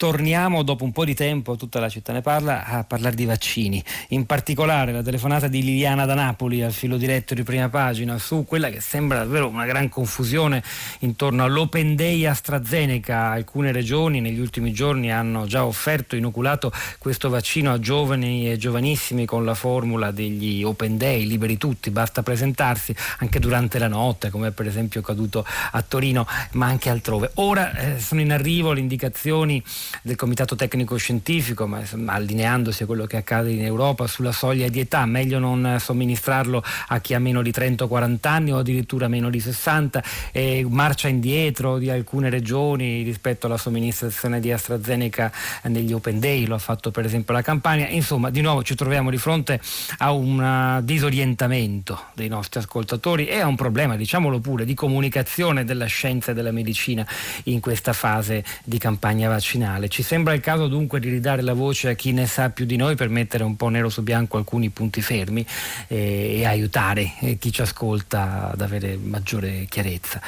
torniamo 0.00 0.62
dopo 0.62 0.84
un 0.84 0.92
po' 0.92 1.04
di 1.04 1.14
tempo, 1.14 1.56
tutta 1.56 1.78
la 1.78 1.90
città 1.90 2.14
ne 2.14 2.22
parla, 2.22 2.64
a 2.64 2.84
parlare 2.84 3.14
di 3.14 3.26
vaccini. 3.26 3.84
In 4.08 4.24
particolare 4.24 4.92
la 4.92 5.02
telefonata 5.02 5.46
di 5.46 5.62
Liliana 5.62 6.06
da 6.06 6.14
Napoli 6.14 6.62
al 6.62 6.72
filo 6.72 6.96
diretto 6.96 7.34
di 7.34 7.42
prima 7.42 7.68
pagina 7.68 8.16
su 8.16 8.46
quella 8.46 8.70
che 8.70 8.80
sembra 8.80 9.18
davvero 9.18 9.46
una 9.46 9.66
gran 9.66 9.90
confusione 9.90 10.62
intorno 11.00 11.44
all'Open 11.44 11.96
Day 11.96 12.24
AstraZeneca. 12.24 13.26
Alcune 13.26 13.72
regioni 13.72 14.22
negli 14.22 14.38
ultimi 14.38 14.72
giorni 14.72 15.12
hanno 15.12 15.44
già 15.44 15.66
offerto, 15.66 16.16
inoculato 16.16 16.72
questo 16.96 17.28
vaccino 17.28 17.70
a 17.70 17.78
giovani 17.78 18.50
e 18.50 18.56
giovanissimi 18.56 19.26
con 19.26 19.44
la 19.44 19.54
formula 19.54 20.12
degli 20.12 20.62
Open 20.62 20.96
Day, 20.96 21.26
liberi 21.26 21.58
tutti, 21.58 21.90
basta 21.90 22.22
presentarsi 22.22 22.94
anche 23.18 23.38
durante 23.38 23.78
la 23.78 23.88
notte, 23.88 24.30
come 24.30 24.50
per 24.50 24.66
esempio 24.66 25.00
accaduto 25.00 25.44
a 25.72 25.82
Torino, 25.82 26.26
ma 26.52 26.68
anche 26.68 26.88
altrove. 26.88 27.32
Ora 27.34 27.74
eh, 27.74 28.00
sono 28.00 28.22
in 28.22 28.32
arrivo 28.32 28.72
le 28.72 28.80
indicazioni 28.80 29.62
del 30.02 30.16
Comitato 30.16 30.56
Tecnico 30.56 30.96
Scientifico, 30.96 31.66
ma 31.66 31.80
insomma, 31.80 32.14
allineandosi 32.14 32.82
a 32.82 32.86
quello 32.86 33.06
che 33.06 33.16
accade 33.16 33.50
in 33.50 33.64
Europa 33.64 34.06
sulla 34.06 34.32
soglia 34.32 34.68
di 34.68 34.80
età, 34.80 35.04
meglio 35.06 35.38
non 35.38 35.76
somministrarlo 35.78 36.62
a 36.88 36.98
chi 37.00 37.14
ha 37.14 37.18
meno 37.18 37.42
di 37.42 37.50
30 37.50 37.84
o 37.84 37.88
40 37.88 38.30
anni 38.30 38.52
o 38.52 38.58
addirittura 38.58 39.08
meno 39.08 39.30
di 39.30 39.40
60, 39.40 40.02
e 40.32 40.66
marcia 40.68 41.08
indietro 41.08 41.78
di 41.78 41.90
alcune 41.90 42.30
regioni 42.30 43.02
rispetto 43.02 43.46
alla 43.46 43.56
somministrazione 43.56 44.40
di 44.40 44.52
AstraZeneca 44.52 45.32
negli 45.64 45.92
Open 45.92 46.20
Day, 46.20 46.46
lo 46.46 46.54
ha 46.54 46.58
fatto 46.58 46.90
per 46.90 47.04
esempio 47.04 47.34
la 47.34 47.42
Campania, 47.42 47.88
insomma 47.88 48.30
di 48.30 48.40
nuovo 48.40 48.62
ci 48.62 48.74
troviamo 48.74 49.10
di 49.10 49.18
fronte 49.18 49.60
a 49.98 50.12
un 50.12 50.80
disorientamento 50.82 52.06
dei 52.14 52.28
nostri 52.28 52.60
ascoltatori 52.60 53.26
e 53.26 53.40
a 53.40 53.46
un 53.46 53.56
problema, 53.56 53.96
diciamolo 53.96 54.40
pure, 54.40 54.64
di 54.64 54.74
comunicazione 54.74 55.64
della 55.64 55.86
scienza 55.86 56.30
e 56.32 56.34
della 56.34 56.52
medicina 56.52 57.06
in 57.44 57.60
questa 57.60 57.92
fase 57.92 58.44
di 58.64 58.78
campagna 58.78 59.28
vaccinale 59.28 59.79
nazionale. 59.80 59.88
Ci 59.88 60.02
sembra 60.02 60.34
il 60.34 60.40
caso 60.40 60.68
dunque 60.68 61.00
di 61.00 61.08
ridare 61.08 61.42
la 61.42 61.54
voce 61.54 61.88
a 61.88 61.94
chi 61.94 62.12
ne 62.12 62.26
sa 62.26 62.50
più 62.50 62.66
di 62.66 62.76
noi 62.76 62.94
per 62.94 63.08
mettere 63.08 63.44
un 63.44 63.56
po' 63.56 63.68
nero 63.68 63.88
su 63.88 64.02
bianco 64.02 64.36
alcuni 64.36 64.68
punti 64.68 65.00
fermi 65.00 65.44
eh, 65.88 66.38
e 66.38 66.46
aiutare 66.46 67.12
eh, 67.20 67.38
chi 67.38 67.50
ci 67.50 67.62
ascolta 67.62 68.50
ad 68.50 68.60
avere 68.60 68.96
maggiore 68.96 69.66
chiarezza. 69.68 70.20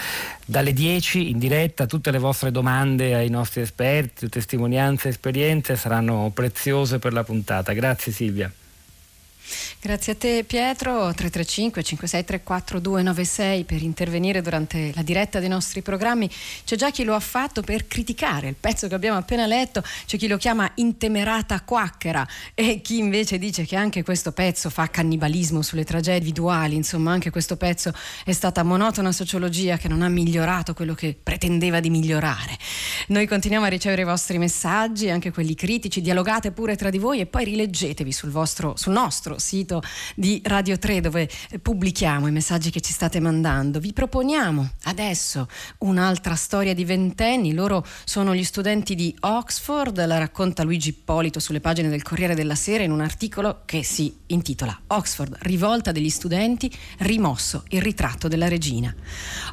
Dalle 0.44 0.72
10 0.72 1.30
in 1.30 1.38
diretta 1.38 1.86
tutte 1.86 2.10
le 2.10 2.18
vostre 2.18 2.50
domande 2.50 3.14
ai 3.14 3.28
nostri 3.28 3.60
esperti, 3.60 4.28
testimonianze, 4.28 5.08
esperienze 5.08 5.76
saranno 5.76 6.30
preziose 6.34 6.98
per 6.98 7.12
la 7.12 7.24
puntata. 7.24 7.72
Grazie 7.72 8.12
Silvia. 8.12 8.50
Grazie 9.80 10.12
a 10.12 10.16
te 10.16 10.44
Pietro, 10.44 11.12
335 11.12 11.82
5634 11.82 12.80
296 12.80 13.64
per 13.64 13.82
intervenire 13.82 14.40
durante 14.40 14.92
la 14.94 15.02
diretta 15.02 15.40
dei 15.40 15.48
nostri 15.48 15.82
programmi. 15.82 16.30
C'è 16.64 16.76
già 16.76 16.90
chi 16.90 17.04
lo 17.04 17.14
ha 17.14 17.20
fatto 17.20 17.62
per 17.62 17.86
criticare 17.86 18.48
il 18.48 18.56
pezzo 18.58 18.88
che 18.88 18.94
abbiamo 18.94 19.18
appena 19.18 19.46
letto, 19.46 19.82
c'è 20.06 20.16
chi 20.16 20.28
lo 20.28 20.36
chiama 20.36 20.70
intemerata 20.76 21.60
quacchera 21.62 22.26
e 22.54 22.80
chi 22.80 22.98
invece 22.98 23.38
dice 23.38 23.64
che 23.64 23.76
anche 23.76 24.02
questo 24.02 24.32
pezzo 24.32 24.70
fa 24.70 24.88
cannibalismo 24.88 25.62
sulle 25.62 25.84
tragedie 25.84 26.32
individuali, 26.32 26.74
insomma 26.74 27.12
anche 27.12 27.30
questo 27.30 27.56
pezzo 27.56 27.92
è 28.24 28.32
stata 28.32 28.62
monotona 28.62 29.12
sociologia 29.12 29.76
che 29.76 29.88
non 29.88 30.02
ha 30.02 30.08
migliorato 30.08 30.74
quello 30.74 30.94
che 30.94 31.16
pretendeva 31.20 31.80
di 31.80 31.90
migliorare. 31.90 32.56
Noi 33.08 33.26
continuiamo 33.26 33.66
a 33.66 33.68
ricevere 33.68 34.02
i 34.02 34.04
vostri 34.06 34.38
messaggi, 34.38 35.10
anche 35.10 35.30
quelli 35.30 35.54
critici, 35.54 36.00
dialogate 36.00 36.52
pure 36.52 36.76
tra 36.76 36.90
di 36.90 36.98
voi 36.98 37.20
e 37.20 37.26
poi 37.26 37.44
rileggetevi 37.44 38.12
sul, 38.12 38.30
vostro, 38.30 38.74
sul 38.76 38.92
nostro 38.92 39.31
sito 39.38 39.82
di 40.14 40.40
Radio 40.44 40.78
3 40.78 41.00
dove 41.00 41.28
pubblichiamo 41.60 42.26
i 42.26 42.32
messaggi 42.32 42.70
che 42.70 42.80
ci 42.80 42.92
state 42.92 43.20
mandando. 43.20 43.80
Vi 43.80 43.92
proponiamo 43.92 44.70
adesso 44.84 45.48
un'altra 45.78 46.34
storia 46.34 46.74
di 46.74 46.84
ventenni, 46.84 47.52
loro 47.52 47.84
sono 48.04 48.34
gli 48.34 48.44
studenti 48.44 48.94
di 48.94 49.14
Oxford, 49.20 50.04
la 50.04 50.18
racconta 50.18 50.62
Luigi 50.62 50.90
Ippolito 50.90 51.40
sulle 51.40 51.60
pagine 51.60 51.88
del 51.88 52.02
Corriere 52.02 52.34
della 52.34 52.54
Sera 52.54 52.82
in 52.82 52.90
un 52.90 53.00
articolo 53.00 53.62
che 53.64 53.82
si 53.82 54.14
intitola 54.26 54.78
Oxford, 54.88 55.36
rivolta 55.40 55.92
degli 55.92 56.10
studenti, 56.10 56.70
rimosso 56.98 57.64
il 57.68 57.82
ritratto 57.82 58.28
della 58.28 58.48
regina. 58.48 58.94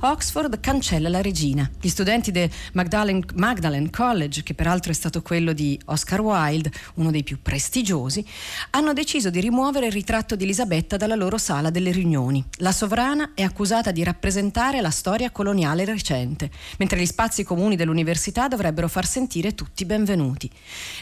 Oxford 0.01 0.59
cancella 0.59 1.09
la 1.09 1.21
regina. 1.21 1.69
Gli 1.79 1.89
studenti 1.89 2.31
del 2.31 2.49
Magdalen, 2.73 3.23
Magdalen 3.35 3.89
College, 3.89 4.43
che 4.43 4.53
peraltro 4.53 4.91
è 4.91 4.95
stato 4.95 5.21
quello 5.21 5.53
di 5.53 5.79
Oscar 5.85 6.21
Wilde, 6.21 6.71
uno 6.95 7.11
dei 7.11 7.23
più 7.23 7.41
prestigiosi, 7.41 8.25
hanno 8.71 8.93
deciso 8.93 9.29
di 9.29 9.39
rimuovere 9.39 9.68
rimuovere 9.69 9.95
il 9.95 10.01
ritratto 10.01 10.35
di 10.35 10.45
Elisabetta 10.45 10.97
dalla 10.97 11.13
loro 11.13 11.37
sala 11.37 11.69
delle 11.69 11.91
riunioni. 11.91 12.43
La 12.57 12.71
sovrana 12.71 13.33
è 13.35 13.43
accusata 13.43 13.91
di 13.91 14.03
rappresentare 14.03 14.81
la 14.81 14.89
storia 14.89 15.29
coloniale 15.29 15.85
recente, 15.85 16.49
mentre 16.79 16.99
gli 16.99 17.05
spazi 17.05 17.43
comuni 17.43 17.75
dell'università 17.75 18.47
dovrebbero 18.47 18.87
far 18.87 19.05
sentire 19.05 19.53
tutti 19.53 19.85
benvenuti. 19.85 20.49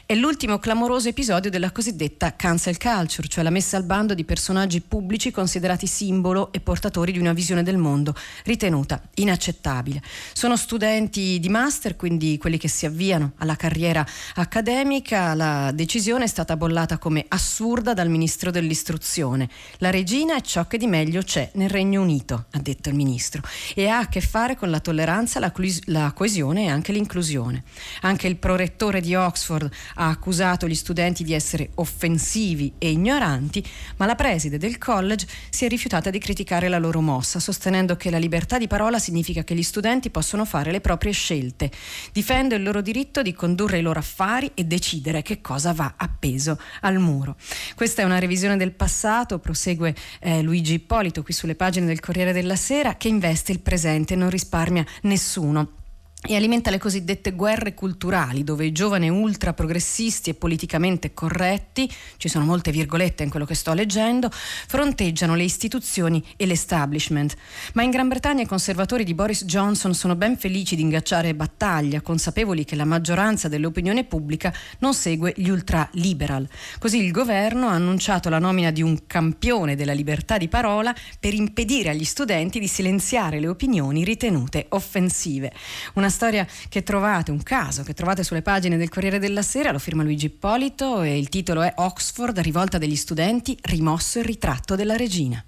È 0.06 0.14
l'ultimo 0.16 0.60
clamoroso 0.60 1.08
episodio 1.08 1.50
della 1.50 1.72
cosiddetta 1.72 2.36
cancel 2.36 2.78
culture, 2.78 3.30
cioè 3.30 3.42
la 3.42 3.50
messa 3.50 3.78
al 3.78 3.84
bando 3.84 4.14
di 4.14 4.26
personaggi 4.26 4.82
pubblici 4.82 5.32
considerati 5.32 5.88
simbolo 5.88 6.52
e 6.52 6.60
portatori 6.60 7.14
di 7.14 7.20
una 7.20 7.32
visione 7.32 7.64
del 7.64 7.78
mondo 7.78 8.14
ritenuta 8.44 9.02
inaccettabile. 9.16 10.02
Sono 10.34 10.58
studenti 10.58 11.40
di 11.40 11.48
master, 11.48 11.96
quindi 11.96 12.38
quelli 12.38 12.58
che 12.58 12.68
si 12.68 12.86
avviano 12.86 13.32
alla 13.38 13.56
carriera 13.56 14.06
accademica. 14.36 15.34
La 15.36 15.72
decisione 15.74 16.26
è 16.26 16.28
stata 16.28 16.58
bollata 16.58 16.98
come 16.98 17.24
assurda 17.30 17.94
dal 17.94 18.10
ministro 18.10 18.52
dell'istruzione. 18.60 19.50
La 19.78 19.90
regina 19.90 20.36
è 20.36 20.42
ciò 20.42 20.68
che 20.68 20.78
di 20.78 20.88
meglio 20.88 21.22
c'è 21.22 21.52
nel 21.54 21.70
Regno 21.70 22.02
Unito, 22.02 22.46
ha 22.52 22.60
detto 22.60 22.90
il 22.90 22.96
ministro, 22.96 23.42
e 23.76 23.88
ha 23.88 24.00
a 24.00 24.08
che 24.08 24.22
fare 24.22 24.56
con 24.56 24.70
la 24.70 24.80
tolleranza, 24.80 25.40
la, 25.40 25.52
la 25.86 26.12
coesione 26.14 26.66
e 26.66 26.68
anche 26.70 26.92
l'inclusione. 26.92 27.64
Anche 28.02 28.28
il 28.28 28.38
prorettore 28.38 29.02
di 29.02 29.16
Oxford 29.16 29.70
ha 29.96 30.10
accusato 30.10 30.68
gli 30.68 30.76
studenti 30.76 31.24
di 31.24 31.34
essere 31.34 31.70
offensivi 31.76 32.74
e 32.78 32.90
ignoranti, 32.90 33.64
ma 33.98 34.06
la 34.06 34.16
preside 34.16 34.58
del 34.58 34.78
college 34.78 35.28
si 35.50 35.66
è 35.66 35.68
rifiutata 35.68 36.10
di 36.10 36.20
criticare 36.20 36.68
la 36.68 36.80
loro 36.80 37.02
mossa, 37.02 37.40
sostenendo 37.40 37.96
che 37.96 38.10
la 38.10 38.18
libertà 38.18 38.58
di 38.58 38.68
parola 38.68 39.00
significa 39.00 39.44
che 39.44 39.56
gli 39.56 39.64
studenti 39.64 40.10
possono 40.10 40.46
fare 40.46 40.72
le 40.72 40.82
proprie 40.82 41.12
scelte. 41.12 41.72
Difende 42.12 42.56
il 42.56 42.64
loro 42.64 42.82
diritto 42.82 43.22
di 43.22 43.34
condurre 43.34 43.80
i 43.80 43.82
loro 43.82 44.00
affari 44.00 44.52
e 44.54 44.64
decidere 44.64 45.22
che 45.22 45.42
cosa 45.42 45.74
va 45.74 45.94
appeso 45.98 46.60
al 46.82 47.00
muro. 47.00 47.36
Questa 47.76 48.02
è 48.02 48.06
una 48.06 48.20
revisione 48.20 48.47
del 48.56 48.72
passato, 48.72 49.40
prosegue 49.40 49.96
eh, 50.20 50.42
Luigi 50.42 50.76
Ippolito 50.76 51.24
qui 51.24 51.34
sulle 51.34 51.56
pagine 51.56 51.86
del 51.86 52.00
Corriere 52.00 52.32
della 52.32 52.56
Sera, 52.56 52.96
che 52.96 53.08
investe 53.08 53.52
il 53.52 53.60
presente 53.60 54.16
non 54.16 54.30
risparmia 54.30 54.86
nessuno 55.02 55.86
e 56.20 56.36
alimenta 56.36 56.72
le 56.72 56.80
cosiddette 56.80 57.32
guerre 57.32 57.74
culturali, 57.74 58.44
dove 58.44 58.66
i 58.66 58.72
giovani 58.72 59.08
ultra 59.08 59.54
progressisti 59.54 60.32
e 60.32 60.34
politicamente 60.34 61.14
corretti, 61.14 61.90
ci 62.18 62.28
sono 62.28 62.44
molte 62.44 62.72
virgolette 62.72 63.24
in 63.24 63.30
quello 63.30 63.46
che 63.46 63.54
sto 63.54 63.74
leggendo, 63.74 64.30
fronteggiano 64.32 65.36
le 65.36 65.44
istituzioni 65.44 66.24
e 66.36 66.46
l'establishment. 66.46 67.36
Ma 67.74 67.84
in 67.84 67.92
Gran 67.92 68.08
Bretagna 68.08 68.42
i 68.42 68.48
conservatori 68.48 69.04
di 69.04 69.14
Boris 69.14 69.46
Johnson 69.46 69.94
sono 69.94 70.16
ben 70.16 70.38
felici 70.38 70.76
di 70.76 70.82
ingaggiare 70.82 71.36
battaglia, 71.36 72.02
consapevoli 72.02 72.66
che 72.66 72.76
la 72.76 72.86
maggioranza 72.86 73.48
dell'opinione 73.48 74.04
pubblica 74.04 74.54
non 74.80 74.94
segue 74.96 75.34
gli 75.36 75.50
ultra-liberal. 75.50 76.50
Così 76.80 76.98
il 76.98 77.12
governo 77.12 77.68
ha 77.68 77.74
annunciato 77.74 78.28
la 78.30 78.40
nomina 78.40 78.72
di 78.72 78.82
un 78.82 79.06
campione 79.06 79.76
della 79.76 79.94
libertà 79.94 80.38
di 80.38 80.48
parola 80.48 80.94
per 81.20 81.34
impedire 81.34 81.90
agli 81.90 82.04
studenti 82.04 82.60
di 82.60 82.68
silenziare 82.68 83.40
le 83.40 83.48
opinioni 83.48 84.04
ritenute 84.04 84.66
offensive. 84.70 85.54
Una 85.94 86.07
storia 86.10 86.48
che 86.70 86.84
trovate, 86.84 87.32
un 87.32 87.44
caso 87.44 87.84
che 87.84 87.94
trovate 87.94 88.24
sulle 88.24 88.42
pagine 88.42 88.78
del 88.78 88.90
Corriere 88.90 89.20
della 89.20 89.42
Sera, 89.42 89.72
lo 89.72 89.80
firma 89.80 90.04
Luigi 90.04 90.28
Ippolito 90.28 91.02
e 91.02 91.18
il 91.18 91.30
titolo 91.30 91.62
è 91.62 91.74
Oxford, 91.76 92.40
rivolta 92.40 92.78
degli 92.78 92.96
studenti, 92.96 93.58
rimosso 93.64 94.20
il 94.20 94.26
ritratto 94.26 94.76
della 94.76 94.96
regina. 94.96 95.44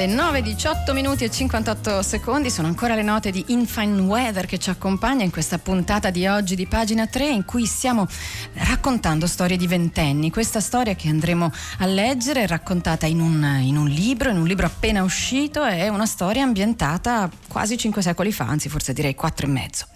Alle 0.00 0.14
9.18 0.14 0.92
minuti 0.92 1.24
e 1.24 1.30
58 1.30 2.02
secondi 2.02 2.50
sono 2.50 2.68
ancora 2.68 2.94
le 2.94 3.02
note 3.02 3.32
di 3.32 3.46
Infine 3.48 4.00
Weather 4.00 4.46
che 4.46 4.56
ci 4.56 4.70
accompagna 4.70 5.24
in 5.24 5.32
questa 5.32 5.58
puntata 5.58 6.10
di 6.10 6.24
oggi 6.28 6.54
di 6.54 6.68
pagina 6.68 7.08
3 7.08 7.28
in 7.28 7.44
cui 7.44 7.66
stiamo 7.66 8.06
raccontando 8.52 9.26
storie 9.26 9.56
di 9.56 9.66
ventenni. 9.66 10.30
Questa 10.30 10.60
storia 10.60 10.94
che 10.94 11.08
andremo 11.08 11.50
a 11.78 11.86
leggere 11.86 12.44
è 12.44 12.46
raccontata 12.46 13.06
in 13.06 13.18
un, 13.18 13.58
in 13.60 13.76
un 13.76 13.88
libro, 13.88 14.30
in 14.30 14.36
un 14.36 14.46
libro 14.46 14.66
appena 14.66 15.02
uscito, 15.02 15.64
è 15.64 15.88
una 15.88 16.06
storia 16.06 16.44
ambientata 16.44 17.28
quasi 17.48 17.76
cinque 17.76 18.00
secoli 18.00 18.30
fa, 18.30 18.44
anzi 18.44 18.68
forse 18.68 18.92
direi 18.92 19.16
quattro 19.16 19.46
e 19.46 19.50
mezzo. 19.50 19.86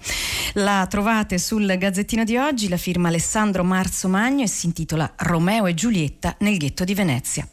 La 0.54 0.84
trovate 0.90 1.38
sul 1.38 1.76
Gazzettino 1.78 2.24
di 2.24 2.36
oggi, 2.36 2.68
la 2.68 2.76
firma 2.76 3.06
Alessandro 3.06 3.62
Marzo 3.62 4.08
Magno 4.08 4.42
e 4.42 4.48
si 4.48 4.66
intitola 4.66 5.12
Romeo 5.18 5.66
e 5.66 5.74
Giulietta 5.74 6.34
nel 6.38 6.56
ghetto 6.56 6.82
di 6.82 6.94
Venezia. 6.94 7.46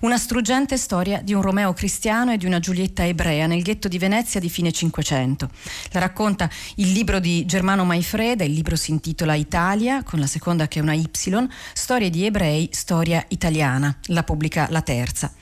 Una 0.00 0.16
struggente 0.16 0.76
storia 0.76 1.20
di 1.20 1.34
un 1.34 1.42
Romeo 1.42 1.72
cristiano 1.72 2.32
e 2.32 2.36
di 2.36 2.46
una 2.46 2.60
Giulietta 2.60 3.04
ebrea 3.04 3.46
nel 3.46 3.62
ghetto 3.62 3.88
di 3.88 3.98
Venezia 3.98 4.40
di 4.40 4.48
fine 4.48 4.72
Cinquecento. 4.72 5.50
La 5.90 6.00
racconta 6.00 6.48
il 6.76 6.92
libro 6.92 7.18
di 7.18 7.44
Germano 7.44 7.84
Maifreda, 7.84 8.44
il 8.44 8.52
libro 8.52 8.76
si 8.76 8.90
intitola 8.90 9.34
Italia, 9.34 10.02
con 10.02 10.20
la 10.20 10.26
seconda 10.26 10.68
che 10.68 10.78
è 10.78 10.82
una 10.82 10.94
Y, 10.94 11.08
Storie 11.72 12.10
di 12.10 12.24
ebrei, 12.24 12.68
storia 12.72 13.24
italiana. 13.28 13.96
La 14.06 14.22
pubblica 14.22 14.66
la 14.70 14.82
terza. 14.82 15.32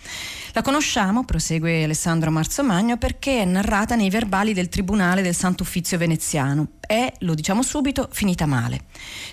La 0.56 0.62
conosciamo, 0.62 1.26
prosegue 1.26 1.84
Alessandro 1.84 2.30
Marzomagno, 2.30 2.96
perché 2.96 3.42
è 3.42 3.44
narrata 3.44 3.94
nei 3.94 4.08
verbali 4.08 4.54
del 4.54 4.70
Tribunale 4.70 5.20
del 5.20 5.34
Sant'Uffizio 5.34 5.98
veneziano. 5.98 6.68
È, 6.80 7.12
lo 7.18 7.34
diciamo 7.34 7.62
subito, 7.62 8.08
finita 8.10 8.46
male. 8.46 8.84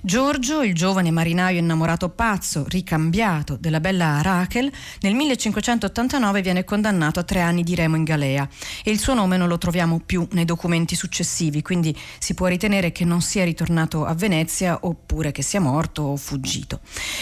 Giorgio, 0.01 0.63
il 0.63 0.74
giovane 0.74 1.12
marinaio 1.12 1.60
innamorato 1.60 2.10
pazzo, 2.10 2.65
ricambiato 2.68 3.56
della 3.56 3.80
bella 3.80 4.22
Rachel, 4.22 4.70
nel 5.00 5.13
1589 5.13 6.42
viene 6.42 6.65
condannato 6.65 7.22
a 7.22 7.24
tre 7.24 7.39
anni 7.39 7.63
di 7.63 7.74
remo 7.74 7.96
in 7.96 8.03
galea 8.03 8.46
e 8.84 8.92
il 8.92 9.00
suo 9.00 9.13
nome 9.13 9.38
non 9.38 9.48
lo 9.48 9.58
troviamo 9.58 10.01
più 10.06 10.27
nei 10.32 10.44
documenti 10.44 10.96
successivi, 10.96 11.62
quindi 11.62 11.98
si 12.18 12.34
può 12.34 12.48
ritenere 12.48 12.92
che 12.92 13.06
non 13.06 13.22
sia 13.22 13.46
ritornato 13.46 14.03
a 14.03 14.13
Venezia 14.13 14.80
oppure 14.82 15.32
che 15.32 15.42
sia 15.42 15.62
morto 15.62 16.01
o 16.01 16.18
fuggito. 16.18 16.82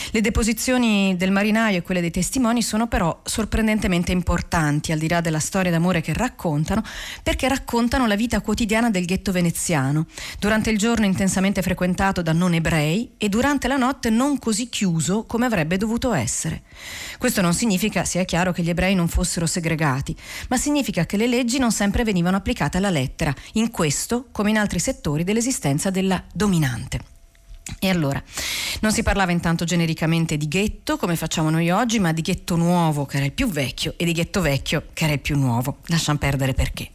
Le 0.10 0.22
deposizioni 0.22 1.16
del 1.18 1.30
marinaio 1.30 1.78
e 1.78 1.82
quelle 1.84 2.02
dei 2.02 2.10
testimoni 2.10 2.64
sono 2.64 2.88
però 2.88 3.22
sorprendentemente 3.24 3.90
estremamente 3.92 4.12
importanti, 4.12 4.92
al 4.92 5.00
di 5.00 5.08
là 5.08 5.22
della 5.22 5.40
storia 5.40 5.72
d'amore 5.72 6.02
che 6.02 6.14
raccontano, 6.14 6.84
perché 7.22 7.48
raccontano 7.48 8.08
la 8.08 8.16
vita 8.16 8.42
quotidiana 8.42 8.90
del 8.90 9.06
ghetto 9.06 9.32
veneziano, 9.32 10.06
durante 10.40 10.70
il 10.70 10.78
giorno 10.78 11.06
intensamente 11.06 11.62
frequentato 11.62 12.22
da 12.22 12.32
non 12.32 12.54
ebrei 12.54 13.12
e 13.18 13.28
durante 13.28 13.68
la 13.68 13.78
notte 13.78 14.10
non 14.10 14.40
così 14.40 14.70
chiuso 14.70 15.26
come 15.26 15.46
avrebbe 15.46 15.78
dovuto 15.78 16.14
essere. 16.14 16.64
Questo 17.18 17.42
non 17.42 17.54
significa, 17.54 18.06
sia 18.06 18.24
chiaro, 18.24 18.52
che 18.52 18.64
gli 18.64 18.70
ebrei 18.70 18.96
non 18.96 19.08
fossero 19.08 19.46
segregati, 19.46 20.16
ma 20.50 20.58
significa 20.58 21.06
che 21.06 21.18
le 21.18 21.28
leggi 21.28 21.60
non 21.60 21.72
sempre 21.72 22.04
venivano 22.04 22.38
applicate 22.38 22.78
alla 22.78 22.90
lettera, 22.90 23.34
in 23.54 23.70
questo 23.72 24.28
come 24.32 24.50
in 24.50 24.58
altri 24.58 24.80
settori 24.80 25.24
dell'esistenza 25.24 25.90
della 25.90 26.24
dominante. 26.34 27.21
E 27.80 27.90
allora, 27.90 28.22
non 28.82 28.92
si 28.92 29.04
parlava 29.04 29.32
intanto 29.32 29.66
genericamente 29.66 30.38
di 30.38 30.48
ghetto 30.48 30.98
come 30.98 31.16
facciamo 31.16 31.50
noi 31.50 31.70
oggi, 31.70 32.00
ma 32.00 32.12
di 32.12 32.22
ghetto 32.22 32.56
nuovo 32.56 33.06
che 33.06 33.18
era 33.18 33.26
il 33.26 33.32
più 33.32 33.48
vecchio 33.48 33.94
e 33.98 34.06
di 34.06 34.12
ghetto 34.12 34.42
vecchio 34.42 34.88
che 34.94 35.06
era 35.06 35.14
il 35.14 35.20
più 35.20 35.38
nuovo. 35.38 35.78
Lasciamo 35.86 36.18
perdere 36.18 36.54
perché. 36.54 36.92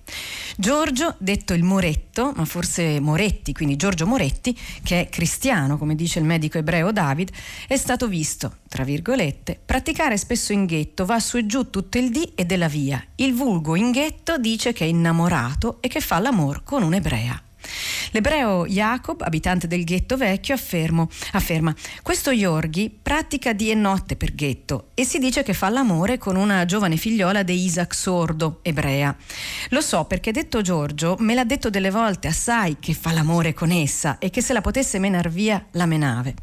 Giorgio, 0.57 1.15
detto 1.19 1.55
il 1.55 1.63
Moretto, 1.63 2.33
ma 2.35 2.45
forse 2.45 2.99
Moretti, 3.01 3.52
quindi 3.52 3.76
Giorgio 3.76 4.07
Moretti, 4.07 4.57
che 4.83 5.02
è 5.02 5.09
cristiano, 5.09 5.76
come 5.76 5.95
dice 5.95 6.19
il 6.19 6.25
medico 6.25 6.59
ebreo 6.59 6.93
David, 6.93 7.31
è 7.67 7.76
stato 7.76 8.09
visto, 8.09 8.59
tra 8.69 8.83
virgolette, 8.83 9.59
praticare 9.65 10.17
spesso 10.17 10.52
in 10.52 10.67
ghetto, 10.67 11.05
va 11.05 11.21
su 11.21 11.37
e 11.37 11.47
giù 11.47 11.69
tutto 11.71 11.99
il 11.99 12.11
dì 12.11 12.33
e 12.35 12.45
della 12.45 12.69
via. 12.69 13.05
Il 13.17 13.35
vulgo 13.35 13.76
in 13.76 13.91
ghetto 13.91 14.39
dice 14.39 14.73
che 14.73 14.85
è 14.85 14.89
innamorato 14.89 15.79
e 15.81 15.89
che 15.89 16.00
fa 16.00 16.19
l'amor 16.19 16.63
con 16.65 16.83
un'ebrea. 16.83 17.46
L'ebreo 18.17 18.65
Jacob, 18.67 19.21
abitante 19.21 19.67
del 19.67 19.85
ghetto 19.85 20.17
vecchio, 20.17 20.55
affermo, 20.55 21.07
afferma 21.33 21.75
questo 22.00 22.31
Yorgi 22.31 22.89
pratica 22.89 23.52
di 23.52 23.71
e 23.71 23.75
notte 23.75 24.17
per 24.17 24.35
ghetto 24.35 24.89
e 24.95 25.05
si 25.05 25.19
dice 25.19 25.43
che 25.43 25.52
fa 25.52 25.69
l'amore 25.69 26.17
con 26.17 26.35
una 26.35 26.65
giovane 26.65 26.97
figliola 26.97 27.43
di 27.43 27.63
Isaac 27.63 27.95
Sordo, 27.95 28.61
ebrea. 28.63 29.15
Lo 29.69 29.83
so 29.83 30.05
perché 30.05 30.33
detto 30.33 30.63
Giorgio 30.63 31.17
me 31.19 31.35
l'ha 31.35 31.45
detto 31.45 31.69
delle 31.69 31.91
volte 31.91 32.29
assai 32.29 32.79
che 32.81 32.95
fa 32.95 33.13
l'amore 33.13 33.52
con 33.52 33.71
essa 33.71 34.17
e 34.17 34.31
che 34.31 34.41
se 34.41 34.55
la 34.55 34.63
potesse 34.63 34.99
menar 34.99 35.29
via 35.29 35.63
la 35.73 35.85
menave. 35.85 36.35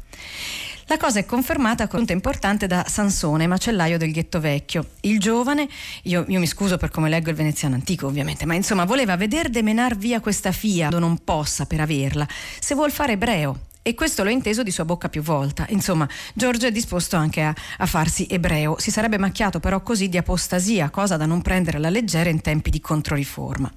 La 0.86 0.96
cosa 0.98 1.18
è 1.18 1.24
confermata 1.24 1.86
con 1.86 2.00
un 2.00 2.06
importante 2.08 2.66
da 2.66 2.84
Sansone, 2.86 3.46
macellaio 3.46 3.96
del 3.96 4.12
ghetto 4.12 4.38
vecchio. 4.38 4.86
Il 5.00 5.18
giovane, 5.18 5.66
io, 6.02 6.24
io, 6.28 6.38
mi 6.38 6.46
scuso 6.46 6.76
per 6.76 6.90
come 6.90 7.08
leggo 7.08 7.30
il 7.30 7.36
veneziano 7.36 7.74
antico 7.74 8.06
ovviamente, 8.06 8.44
ma 8.44 8.54
insomma 8.54 8.84
voleva 8.84 9.16
veder 9.16 9.48
demenar 9.48 9.96
via 9.96 10.20
questa 10.20 10.52
fia, 10.52 10.90
non 10.90 11.24
possa 11.24 11.64
per 11.64 11.80
averla, 11.80 12.26
se 12.58 12.74
vuol 12.74 12.90
fare 12.90 13.12
ebreo 13.12 13.72
e 13.86 13.94
questo 13.94 14.24
l'ho 14.24 14.30
inteso 14.30 14.62
di 14.62 14.70
sua 14.70 14.86
bocca 14.86 15.10
più 15.10 15.20
volte. 15.20 15.66
Insomma, 15.68 16.08
Giorgio 16.32 16.66
è 16.66 16.72
disposto 16.72 17.16
anche 17.16 17.42
a, 17.42 17.54
a, 17.76 17.84
farsi 17.84 18.26
ebreo. 18.30 18.76
Si 18.78 18.90
sarebbe 18.90 19.18
macchiato 19.18 19.60
però 19.60 19.82
così 19.82 20.08
di 20.08 20.16
apostasia, 20.16 20.88
cosa 20.88 21.18
da 21.18 21.26
non 21.26 21.42
prendere 21.42 21.76
alla 21.76 21.90
leggera 21.90 22.30
in 22.30 22.40
tempi 22.40 22.70
di 22.70 22.80
controriforma. 22.80 23.70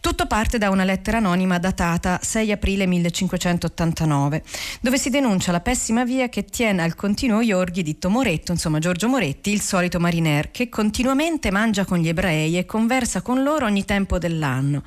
Tutto 0.00 0.26
parte 0.26 0.58
da 0.58 0.70
una 0.70 0.82
lettera 0.82 1.18
anonima 1.18 1.58
datata 1.58 2.18
6 2.20 2.50
aprile 2.50 2.86
1589, 2.86 4.42
dove 4.80 4.98
si 4.98 5.08
denuncia 5.08 5.52
la 5.52 5.60
pessima 5.60 6.04
via 6.04 6.28
che 6.28 6.44
tiene 6.44 6.82
al 6.82 6.96
continuo 6.96 7.40
Iorghi 7.40 7.84
ditto 7.84 8.10
Moretto, 8.10 8.50
insomma 8.50 8.80
Giorgio 8.80 9.06
Moretti, 9.06 9.52
il 9.52 9.60
solito 9.60 10.00
mariner, 10.00 10.50
che 10.50 10.68
continuamente 10.68 11.52
mangia 11.52 11.84
con 11.84 11.98
gli 11.98 12.08
ebrei 12.08 12.58
e 12.58 12.66
conversa 12.66 13.22
con 13.22 13.44
loro 13.44 13.66
ogni 13.66 13.84
tempo 13.84 14.18
dell'anno. 14.18 14.82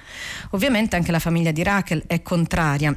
Ovviamente 0.50 0.98
anche 0.98 1.12
la 1.12 1.20
famiglia 1.20 1.52
di 1.52 1.64
Rachel 1.64 2.04
è 2.06 2.22
contraria 2.22 2.94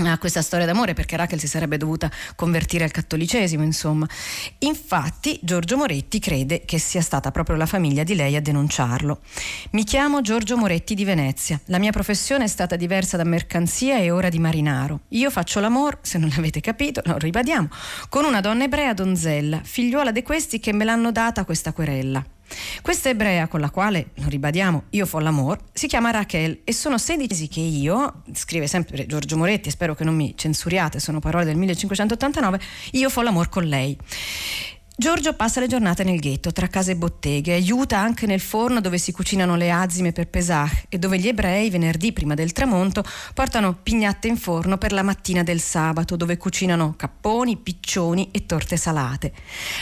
a 0.00 0.18
questa 0.18 0.42
storia 0.42 0.66
d'amore 0.66 0.94
perché 0.94 1.16
Rachel 1.16 1.38
si 1.38 1.46
sarebbe 1.46 1.76
dovuta 1.76 2.10
convertire 2.34 2.84
al 2.84 2.90
cattolicesimo 2.90 3.62
insomma. 3.62 4.06
Infatti 4.58 5.38
Giorgio 5.42 5.76
Moretti 5.76 6.18
crede 6.18 6.64
che 6.64 6.78
sia 6.78 7.02
stata 7.02 7.30
proprio 7.30 7.56
la 7.56 7.66
famiglia 7.66 8.02
di 8.02 8.14
lei 8.14 8.34
a 8.36 8.40
denunciarlo. 8.40 9.20
Mi 9.72 9.84
chiamo 9.84 10.20
Giorgio 10.22 10.56
Moretti 10.56 10.94
di 10.94 11.04
Venezia. 11.04 11.60
La 11.66 11.78
mia 11.78 11.92
professione 11.92 12.44
è 12.44 12.48
stata 12.48 12.76
diversa 12.76 13.16
da 13.16 13.24
mercanzia 13.24 13.98
e 13.98 14.10
ora 14.10 14.28
di 14.28 14.38
marinaro. 14.38 15.00
Io 15.08 15.30
faccio 15.30 15.60
l'amore 15.60 15.98
se 16.02 16.18
non 16.18 16.30
l'avete 16.34 16.60
capito 16.60 17.02
lo 17.04 17.18
ribadiamo 17.18 17.68
con 18.08 18.24
una 18.24 18.40
donna 18.40 18.64
ebrea 18.64 18.94
donzella 18.94 19.60
figliuola 19.62 20.10
di 20.10 20.22
questi 20.22 20.58
che 20.58 20.72
me 20.72 20.84
l'hanno 20.84 21.12
data 21.12 21.44
questa 21.44 21.72
querella 21.72 22.24
questa 22.80 23.10
ebrea 23.10 23.46
con 23.48 23.60
la 23.60 23.70
quale, 23.70 24.10
lo 24.14 24.28
ribadiamo, 24.28 24.84
io 24.90 25.06
fo 25.06 25.18
l'amore, 25.18 25.60
si 25.72 25.86
chiama 25.86 26.10
Raquel 26.10 26.60
e 26.64 26.72
sono 26.72 26.98
16 26.98 27.40
mesi 27.42 27.48
che 27.48 27.60
io, 27.60 28.22
scrive 28.32 28.66
sempre 28.66 29.06
Giorgio 29.06 29.36
Moretti, 29.36 29.70
spero 29.70 29.94
che 29.94 30.04
non 30.04 30.14
mi 30.14 30.34
censuriate, 30.36 31.00
sono 31.00 31.18
parole 31.18 31.44
del 31.44 31.56
1589, 31.56 32.60
io 32.92 33.08
fo 33.08 33.22
l'amore 33.22 33.48
con 33.48 33.64
lei. 33.64 33.96
Giorgio 34.94 35.32
passa 35.32 35.58
le 35.58 35.68
giornate 35.68 36.04
nel 36.04 36.20
ghetto, 36.20 36.52
tra 36.52 36.66
case 36.66 36.92
e 36.92 36.96
botteghe, 36.96 37.54
aiuta 37.54 37.98
anche 37.98 38.26
nel 38.26 38.40
forno 38.40 38.78
dove 38.82 38.98
si 38.98 39.10
cucinano 39.10 39.56
le 39.56 39.70
azime 39.70 40.12
per 40.12 40.28
Pesach 40.28 40.84
e 40.90 40.98
dove 40.98 41.18
gli 41.18 41.28
ebrei, 41.28 41.70
venerdì 41.70 42.12
prima 42.12 42.34
del 42.34 42.52
tramonto, 42.52 43.02
portano 43.32 43.74
pignatte 43.82 44.28
in 44.28 44.36
forno 44.36 44.76
per 44.76 44.92
la 44.92 45.02
mattina 45.02 45.42
del 45.42 45.60
sabato, 45.60 46.14
dove 46.14 46.36
cucinano 46.36 46.92
capponi, 46.94 47.56
piccioni 47.56 48.28
e 48.32 48.44
torte 48.44 48.76
salate. 48.76 49.32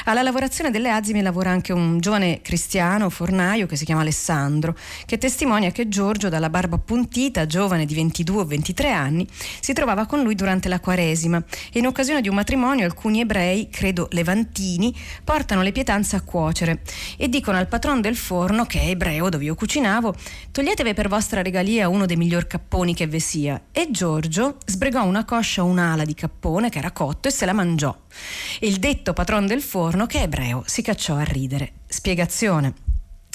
Alla 0.05 0.23
lavorazione 0.23 0.70
delle 0.70 0.92
azime 0.92 1.23
lavora 1.23 1.51
anche 1.51 1.73
un 1.73 1.99
giovane 1.99 2.40
cristiano, 2.40 3.11
fornaio, 3.11 3.66
che 3.66 3.75
si 3.75 3.85
chiama 3.85 4.03
Alessandro, 4.03 4.77
che 5.07 5.18
testimonia 5.18 5.73
che 5.73 5.88
Giorgio, 5.88 6.29
dalla 6.29 6.51
barba 6.51 6.77
appuntita, 6.77 7.46
giovane 7.46 7.85
di 7.85 7.94
22 7.94 8.40
o 8.40 8.44
23 8.44 8.92
anni, 8.92 9.27
si 9.59 9.73
trovava 9.73 10.07
con 10.07 10.23
lui 10.23 10.37
durante 10.37 10.68
la 10.68 10.79
Quaresima 10.79 11.42
e 11.73 11.81
in 11.81 11.87
occasione 11.88 12.20
di 12.20 12.29
un 12.29 12.37
matrimonio 12.37 12.85
alcuni 12.85 13.20
ebrei, 13.20 13.68
credo 13.68 14.07
levantini, 14.12 14.99
portano 15.25 15.62
le 15.62 15.73
pietanze 15.73 16.16
a 16.16 16.23
cuocere 16.23 16.83
e 17.16 17.29
dicono 17.29 17.59
al 17.59 17.68
patron 17.68 18.01
del 18.01 18.16
forno, 18.16 18.66
che 18.66 18.81
è 18.81 18.88
ebreo 18.88 19.29
dove 19.29 19.44
io 19.44 19.55
cucinavo, 19.55 20.14
toglietevi 20.51 20.94
per 20.94 21.09
vostra 21.09 21.42
regalia 21.42 21.88
uno 21.88 22.07
dei 22.07 22.16
miglior 22.16 22.46
capponi 22.46 22.94
che 22.94 23.07
ve 23.07 23.20
sia. 23.20 23.61
E 23.73 23.88
Giorgio 23.90 24.59
sbregò 24.64 25.05
una 25.05 25.25
coscia 25.25 25.62
o 25.62 25.66
un'ala 25.66 26.05
di 26.05 26.14
cappone 26.14 26.68
che 26.68 26.79
era 26.79 26.92
cotto 26.92 27.29
e 27.29 27.31
se 27.31 27.46
la 27.46 27.53
mangiò. 27.53 27.96
Il 28.61 28.79
detto 28.79 29.12
patron 29.12 29.46
del 29.46 29.62
forno, 29.62 30.07
che 30.07 30.20
è 30.20 30.23
ebreo, 30.23 30.62
si 30.66 30.83
cacciò 30.83 31.16
a 31.16 31.25
ridere. 31.25 31.73
Spiegazione 31.87 32.88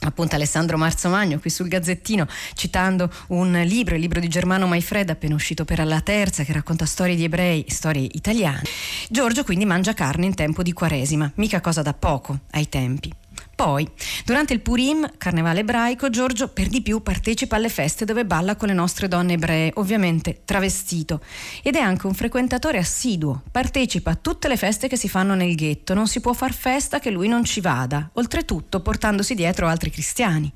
appunto 0.04 0.36
Alessandro 0.36 0.78
Marzomagno 0.78 1.40
qui 1.40 1.50
sul 1.50 1.68
Gazzettino 1.68 2.28
citando 2.54 3.12
un 3.28 3.52
libro, 3.66 3.96
il 3.96 4.02
libro 4.02 4.20
di 4.20 4.28
Germano 4.28 4.68
Maifred 4.68 5.10
appena 5.10 5.36
uscito 5.36 5.66
per 5.66 5.84
la 5.86 6.02
terza 6.02 6.44
che 6.44 6.54
racconta 6.54 6.86
storie 6.86 7.16
di 7.16 7.24
ebrei, 7.24 7.66
storie 7.68 8.08
italiane. 8.12 8.64
Giorgio 9.10 9.44
quindi 9.44 9.66
mangia 9.66 9.94
carne 9.94 10.26
in 10.26 10.36
tempo 10.36 10.64
di 10.64 10.74
quaresima, 10.74 11.32
mica 11.36 11.62
cosa 11.62 11.82
da 11.82 11.94
poco 11.94 12.40
ai 12.52 12.70
tempi. 12.70 13.12
Poi, 13.56 13.90
durante 14.26 14.52
il 14.52 14.60
Purim, 14.60 15.10
carnevale 15.18 15.62
ebraico, 15.62 16.10
Giorgio 16.10 16.50
per 16.50 16.68
di 16.68 16.82
più 16.82 17.02
partecipa 17.02 17.56
alle 17.56 17.70
feste 17.70 18.04
dove 18.04 18.26
balla 18.26 18.58
con 18.58 18.68
le 18.68 18.74
nostre 18.74 19.08
donne 19.08 19.34
ebree, 19.34 19.72
ovviamente 19.76 20.42
travestito. 20.44 21.22
Ed 21.64 21.76
è 21.76 21.80
anche 21.80 22.06
un 22.06 22.14
frequentatore 22.14 22.80
assiduo, 22.80 23.44
partecipa 23.50 24.12
a 24.12 24.16
tutte 24.16 24.50
le 24.50 24.58
feste 24.58 24.90
che 24.90 24.98
si 24.98 25.08
fanno 25.08 25.36
nel 25.36 25.56
ghetto, 25.56 25.94
non 25.94 26.08
si 26.08 26.20
può 26.20 26.34
far 26.34 26.54
festa 26.54 27.00
che 27.00 27.10
lui 27.10 27.30
non 27.30 27.46
ci 27.46 27.62
vada, 27.62 28.10
oltretutto 28.14 28.82
portandosi 28.82 29.36
dietro 29.36 29.68
altri 29.68 29.90
cristiani. 29.90 30.52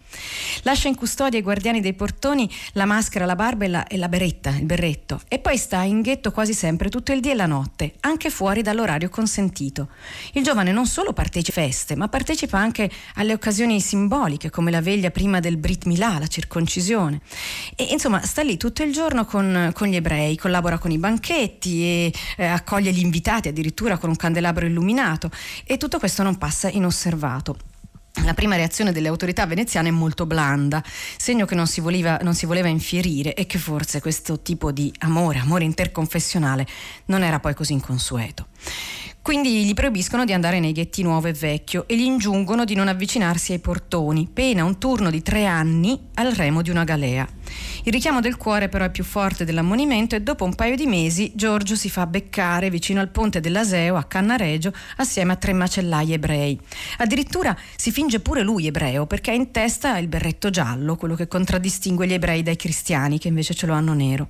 Lascia 0.63 0.89
in 0.89 0.95
custodia 0.95 1.38
ai 1.38 1.43
guardiani 1.43 1.79
dei 1.79 1.93
portoni 1.93 2.51
la 2.73 2.85
maschera, 2.85 3.25
la 3.25 3.35
barba 3.35 3.63
e 3.63 3.69
la, 3.69 3.88
e 3.88 3.97
la 3.97 4.09
beretta, 4.09 4.49
il 4.49 4.65
berretto, 4.65 5.21
e 5.29 5.39
poi 5.39 5.57
sta 5.57 5.83
in 5.83 6.01
ghetto 6.01 6.31
quasi 6.31 6.53
sempre 6.53 6.89
tutto 6.89 7.13
il 7.13 7.21
dì 7.21 7.31
e 7.31 7.35
la 7.35 7.45
notte, 7.45 7.93
anche 8.01 8.29
fuori 8.29 8.62
dall'orario 8.62 9.07
consentito. 9.07 9.88
Il 10.33 10.43
giovane 10.43 10.73
non 10.73 10.85
solo 10.85 11.13
partecipa 11.13 11.62
a 11.62 11.63
feste, 11.63 11.95
ma 11.95 12.07
partecipa 12.07 12.57
anche 12.57 12.88
alle 13.15 13.34
occasioni 13.34 13.80
simboliche 13.82 14.49
come 14.49 14.71
la 14.71 14.82
veglia 14.82 15.10
prima 15.12 15.39
del 15.39 15.58
Brit 15.58 15.86
Milà, 15.86 16.17
la 16.19 16.28
circoncisione. 16.28 17.21
E 17.75 17.84
insomma 17.91 18.21
sta 18.21 18.41
lì 18.41 18.58
tutto 18.58 18.84
il 18.84 18.91
giorno 18.91 19.25
con, 19.25 19.71
con 19.73 19.88
gli 19.88 19.95
ebrei, 19.95 20.38
collabora 20.38 20.78
con 20.78 20.91
i 20.91 20.97
banchetti 20.97 21.84
e 21.84 22.13
eh, 22.38 22.45
accoglie 22.45 22.91
gli 22.91 22.99
invitati 22.99 23.47
addirittura 23.47 23.97
con 23.97 24.10
un 24.10 24.15
candelabro 24.15 24.65
illuminato 24.65 25.30
e 25.65 25.78
tutto 25.78 25.99
questo 25.99 26.23
non 26.23 26.38
passa 26.38 26.69
inosservato. 26.69 27.68
La 28.25 28.34
prima 28.34 28.55
reazione 28.55 28.91
delle 28.91 29.08
autorità 29.08 29.45
veneziane 29.45 29.89
è 29.89 29.91
molto 29.91 30.25
blanda, 30.25 30.84
segno 31.17 31.45
che 31.45 31.55
non 31.55 31.67
si, 31.67 31.82
voleva, 31.82 32.19
non 32.21 32.36
si, 32.36 32.45
voleva, 32.45 32.67
infierire 32.67 33.34
e 33.34 33.45
che 33.45 33.58
forse 33.58 34.01
questo 34.01 34.41
tipo 34.41 34.71
di 34.71 34.93
amore, 34.99 35.39
amore 35.39 35.63
interconfessionale, 35.63 36.67
non 37.05 37.23
era 37.23 37.39
poi 37.39 37.53
così 37.53 37.73
inconsueto. 37.73 38.47
Quindi 39.21 39.65
gli 39.65 39.73
proibiscono 39.73 40.25
di 40.25 40.34
andare 40.34 40.60
nei 40.60 40.71
ghetti 40.71 41.01
nuovo 41.03 41.27
e 41.27 41.34
vecchio 41.34 41.88
e 41.88 41.95
gli 41.95 42.03
ingiungono 42.03 42.65
di 42.65 42.75
non 42.75 42.88
avvicinarsi 42.88 43.53
ai 43.53 43.60
portoni, 43.60 44.27
pena 44.32 44.63
un 44.63 44.77
turno 44.77 45.10
di 45.10 45.21
tre 45.21 45.45
anni 45.45 46.08
al 46.15 46.32
remo 46.34 46.62
di 46.62 46.69
una 46.69 46.84
galea. 46.84 47.27
Il 47.83 47.91
richiamo 47.91 48.19
del 48.19 48.38
cuore 48.38 48.69
però 48.69 48.85
è 48.85 48.91
più 48.91 49.03
forte 49.03 49.45
dell'ammonimento 49.45 50.15
e 50.15 50.21
dopo 50.21 50.45
un 50.45 50.55
paio 50.55 50.75
di 50.75 50.85
mesi 50.85 51.31
Giorgio 51.35 51.75
si 51.75 51.89
fa 51.89 52.05
beccare 52.05 52.69
vicino 52.69 52.99
al 52.99 53.09
ponte 53.09 53.39
dell'Aseo 53.39 53.95
a 53.95 54.03
Cannaregio 54.03 54.73
assieme 54.97 55.33
a 55.33 55.35
tre 55.35 55.53
macellai 55.53 56.13
ebrei. 56.13 56.59
Addirittura 56.97 57.55
si 57.75 57.91
finge 57.91 58.19
pure 58.19 58.41
lui 58.41 58.67
ebreo 58.67 59.05
perché 59.05 59.31
ha 59.31 59.33
in 59.33 59.51
testa 59.51 59.97
il 59.97 60.07
berretto 60.07 60.49
giallo, 60.49 60.95
quello 60.95 61.15
che 61.15 61.27
contraddistingue 61.27 62.07
gli 62.07 62.13
ebrei 62.13 62.43
dai 62.43 62.55
cristiani 62.55 63.19
che 63.19 63.27
invece 63.27 63.53
ce 63.53 63.65
lo 63.65 63.73
hanno 63.73 63.93
nero. 63.93 64.29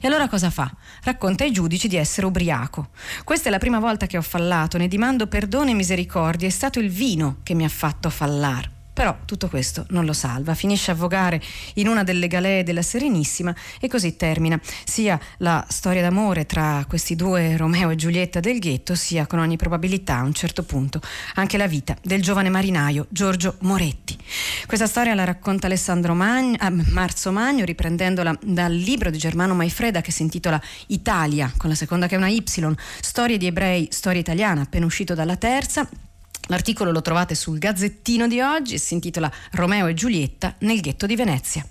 E 0.00 0.06
allora 0.06 0.28
cosa 0.28 0.50
fa? 0.50 0.72
Racconta 1.02 1.44
ai 1.44 1.52
giudici 1.52 1.88
di 1.88 1.96
essere 1.96 2.26
ubriaco. 2.26 2.88
Questa 3.24 3.48
è 3.48 3.50
la 3.50 3.58
prima 3.58 3.78
volta 3.78 4.06
che 4.06 4.16
ho 4.16 4.22
fallato, 4.22 4.78
ne 4.78 4.88
dimando 4.88 5.26
perdono 5.26 5.70
e 5.70 5.74
misericordia, 5.74 6.48
è 6.48 6.50
stato 6.50 6.78
il 6.78 6.90
vino 6.90 7.38
che 7.42 7.54
mi 7.54 7.64
ha 7.64 7.68
fatto 7.68 8.10
fallare. 8.10 8.79
Però 9.00 9.16
tutto 9.24 9.48
questo 9.48 9.86
non 9.88 10.04
lo 10.04 10.12
salva, 10.12 10.52
finisce 10.52 10.90
a 10.90 10.94
vogare 10.94 11.40
in 11.76 11.88
una 11.88 12.04
delle 12.04 12.28
galee 12.28 12.62
della 12.62 12.82
Serenissima 12.82 13.54
e 13.80 13.88
così 13.88 14.14
termina. 14.14 14.60
Sia 14.84 15.18
la 15.38 15.64
storia 15.70 16.02
d'amore 16.02 16.44
tra 16.44 16.84
questi 16.86 17.16
due 17.16 17.56
Romeo 17.56 17.88
e 17.88 17.96
Giulietta 17.96 18.40
del 18.40 18.58
ghetto, 18.58 18.94
sia 18.94 19.26
con 19.26 19.38
ogni 19.38 19.56
probabilità 19.56 20.16
a 20.16 20.22
un 20.22 20.34
certo 20.34 20.64
punto 20.64 21.00
anche 21.36 21.56
la 21.56 21.66
vita 21.66 21.96
del 22.02 22.20
giovane 22.20 22.50
marinaio 22.50 23.06
Giorgio 23.08 23.56
Moretti. 23.60 24.18
Questa 24.66 24.86
storia 24.86 25.14
la 25.14 25.24
racconta 25.24 25.66
Alessandro 25.66 26.12
Magno, 26.12 26.58
eh, 26.60 26.68
Marzo 26.68 27.32
Magno 27.32 27.64
riprendendola 27.64 28.38
dal 28.42 28.74
libro 28.74 29.08
di 29.08 29.16
Germano 29.16 29.54
Maifreda 29.54 30.02
che 30.02 30.12
si 30.12 30.20
intitola 30.20 30.60
Italia, 30.88 31.50
con 31.56 31.70
la 31.70 31.74
seconda 31.74 32.06
che 32.06 32.16
è 32.16 32.18
una 32.18 32.28
Y, 32.28 32.44
Storie 33.00 33.38
di 33.38 33.46
ebrei, 33.46 33.88
storia 33.90 34.20
italiana, 34.20 34.60
appena 34.60 34.84
uscito 34.84 35.14
dalla 35.14 35.36
terza 35.36 35.88
L'articolo 36.48 36.90
lo 36.90 37.02
trovate 37.02 37.34
sul 37.34 37.58
Gazzettino 37.58 38.26
di 38.26 38.40
oggi 38.40 38.74
e 38.74 38.78
si 38.78 38.94
intitola 38.94 39.30
Romeo 39.52 39.86
e 39.86 39.94
Giulietta 39.94 40.54
nel 40.60 40.80
ghetto 40.80 41.06
di 41.06 41.16
Venezia. 41.16 41.64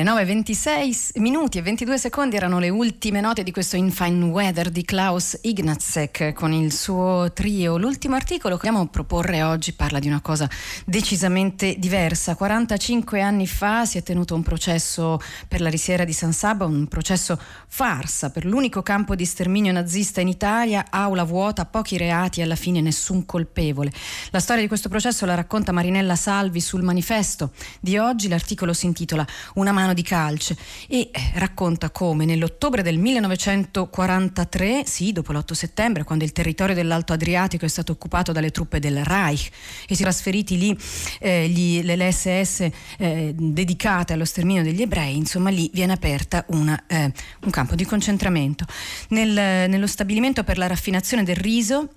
Alle 0.00 0.24
9.26 0.24 1.20
minuti 1.20 1.58
e 1.58 1.62
22 1.62 1.98
secondi 1.98 2.36
erano 2.36 2.58
le 2.58 2.68
ultime 2.70 3.20
note 3.20 3.42
di 3.42 3.50
questo 3.50 3.76
In 3.76 3.90
Fine 3.90 4.24
Weather 4.26 4.70
di 4.70 4.82
Klaus 4.82 5.38
Ignazek 5.42 6.32
con 6.32 6.52
il 6.52 6.72
suo 6.72 7.30
trio. 7.34 7.76
L'ultimo 7.76 8.14
articolo 8.14 8.56
che 8.56 8.68
vogliamo 8.68 8.88
proporre 8.88 9.42
oggi 9.42 9.72
parla 9.72 9.98
di 9.98 10.06
una 10.06 10.20
cosa 10.20 10.48
decisamente 10.86 11.76
diversa. 11.78 12.34
45 12.34 13.20
anni 13.20 13.46
fa 13.46 13.84
si 13.84 13.98
è 13.98 14.02
tenuto 14.02 14.34
un 14.34 14.42
processo 14.42 15.20
per 15.46 15.60
la 15.60 15.68
risiera 15.68 16.04
di 16.04 16.12
San 16.12 16.32
Saba, 16.32 16.64
un 16.64 16.86
processo 16.86 17.38
farsa 17.68 18.30
per 18.30 18.44
l'unico 18.44 18.82
campo 18.82 19.14
di 19.14 19.24
sterminio 19.24 19.72
nazista 19.72 20.20
in 20.20 20.28
Italia, 20.28 20.86
aula 20.88 21.24
vuota, 21.24 21.66
pochi 21.66 21.98
reati 21.98 22.40
e 22.40 22.44
alla 22.44 22.56
fine 22.56 22.80
nessun 22.80 23.26
colpevole. 23.26 23.92
La 24.30 24.40
storia 24.40 24.62
di 24.62 24.68
questo 24.68 24.88
processo 24.88 25.26
la 25.26 25.34
racconta 25.34 25.72
Marinella 25.72 26.16
Salvi 26.16 26.60
sul 26.60 26.82
manifesto 26.82 27.52
di 27.80 27.98
oggi. 27.98 28.28
L'articolo 28.28 28.72
si 28.72 28.86
intitola 28.86 29.26
Una 29.54 29.72
mano 29.72 29.89
di 29.92 30.02
calce 30.02 30.56
e 30.88 31.10
eh, 31.12 31.30
racconta 31.34 31.90
come 31.90 32.24
nell'ottobre 32.24 32.82
del 32.82 32.98
1943, 32.98 34.84
sì, 34.86 35.12
dopo 35.12 35.32
l'8 35.32 35.52
settembre, 35.52 36.04
quando 36.04 36.24
il 36.24 36.32
territorio 36.32 36.74
dell'Alto 36.74 37.12
Adriatico 37.12 37.64
è 37.64 37.68
stato 37.68 37.92
occupato 37.92 38.32
dalle 38.32 38.50
truppe 38.50 38.78
del 38.78 39.04
Reich 39.04 39.50
e 39.88 39.94
si 39.94 40.02
trasferiti 40.02 40.58
lì 40.58 40.76
eh, 41.18 41.48
gli, 41.48 41.82
le 41.82 42.12
SS 42.12 42.68
eh, 42.98 43.32
dedicate 43.34 44.12
allo 44.12 44.24
sterminio 44.24 44.62
degli 44.62 44.82
ebrei, 44.82 45.16
insomma 45.16 45.50
lì 45.50 45.70
viene 45.72 45.92
aperta 45.92 46.44
una, 46.48 46.84
eh, 46.86 47.12
un 47.42 47.50
campo 47.50 47.74
di 47.74 47.84
concentramento. 47.84 48.64
Nel, 49.08 49.68
nello 49.68 49.86
stabilimento 49.86 50.44
per 50.44 50.58
la 50.58 50.66
raffinazione 50.66 51.22
del 51.22 51.36
riso 51.36 51.88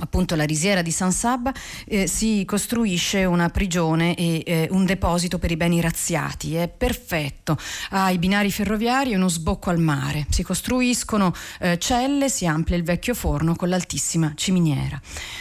appunto 0.00 0.34
la 0.34 0.44
risiera 0.44 0.82
di 0.82 0.90
San 0.90 1.12
Sabba, 1.12 1.52
eh, 1.86 2.06
si 2.06 2.44
costruisce 2.44 3.24
una 3.24 3.48
prigione 3.48 4.14
e 4.14 4.42
eh, 4.44 4.68
un 4.70 4.84
deposito 4.84 5.38
per 5.38 5.50
i 5.50 5.56
beni 5.56 5.80
razziati. 5.80 6.54
È 6.54 6.68
perfetto, 6.68 7.58
ha 7.90 8.10
i 8.10 8.18
binari 8.18 8.50
ferroviari 8.50 9.12
e 9.12 9.16
uno 9.16 9.28
sbocco 9.28 9.70
al 9.70 9.78
mare. 9.78 10.26
Si 10.30 10.42
costruiscono 10.42 11.34
eh, 11.60 11.78
celle, 11.78 12.28
si 12.28 12.46
amplia 12.46 12.76
il 12.76 12.84
vecchio 12.84 13.14
forno 13.14 13.54
con 13.54 13.68
l'altissima 13.68 14.32
ciminiera. 14.34 15.00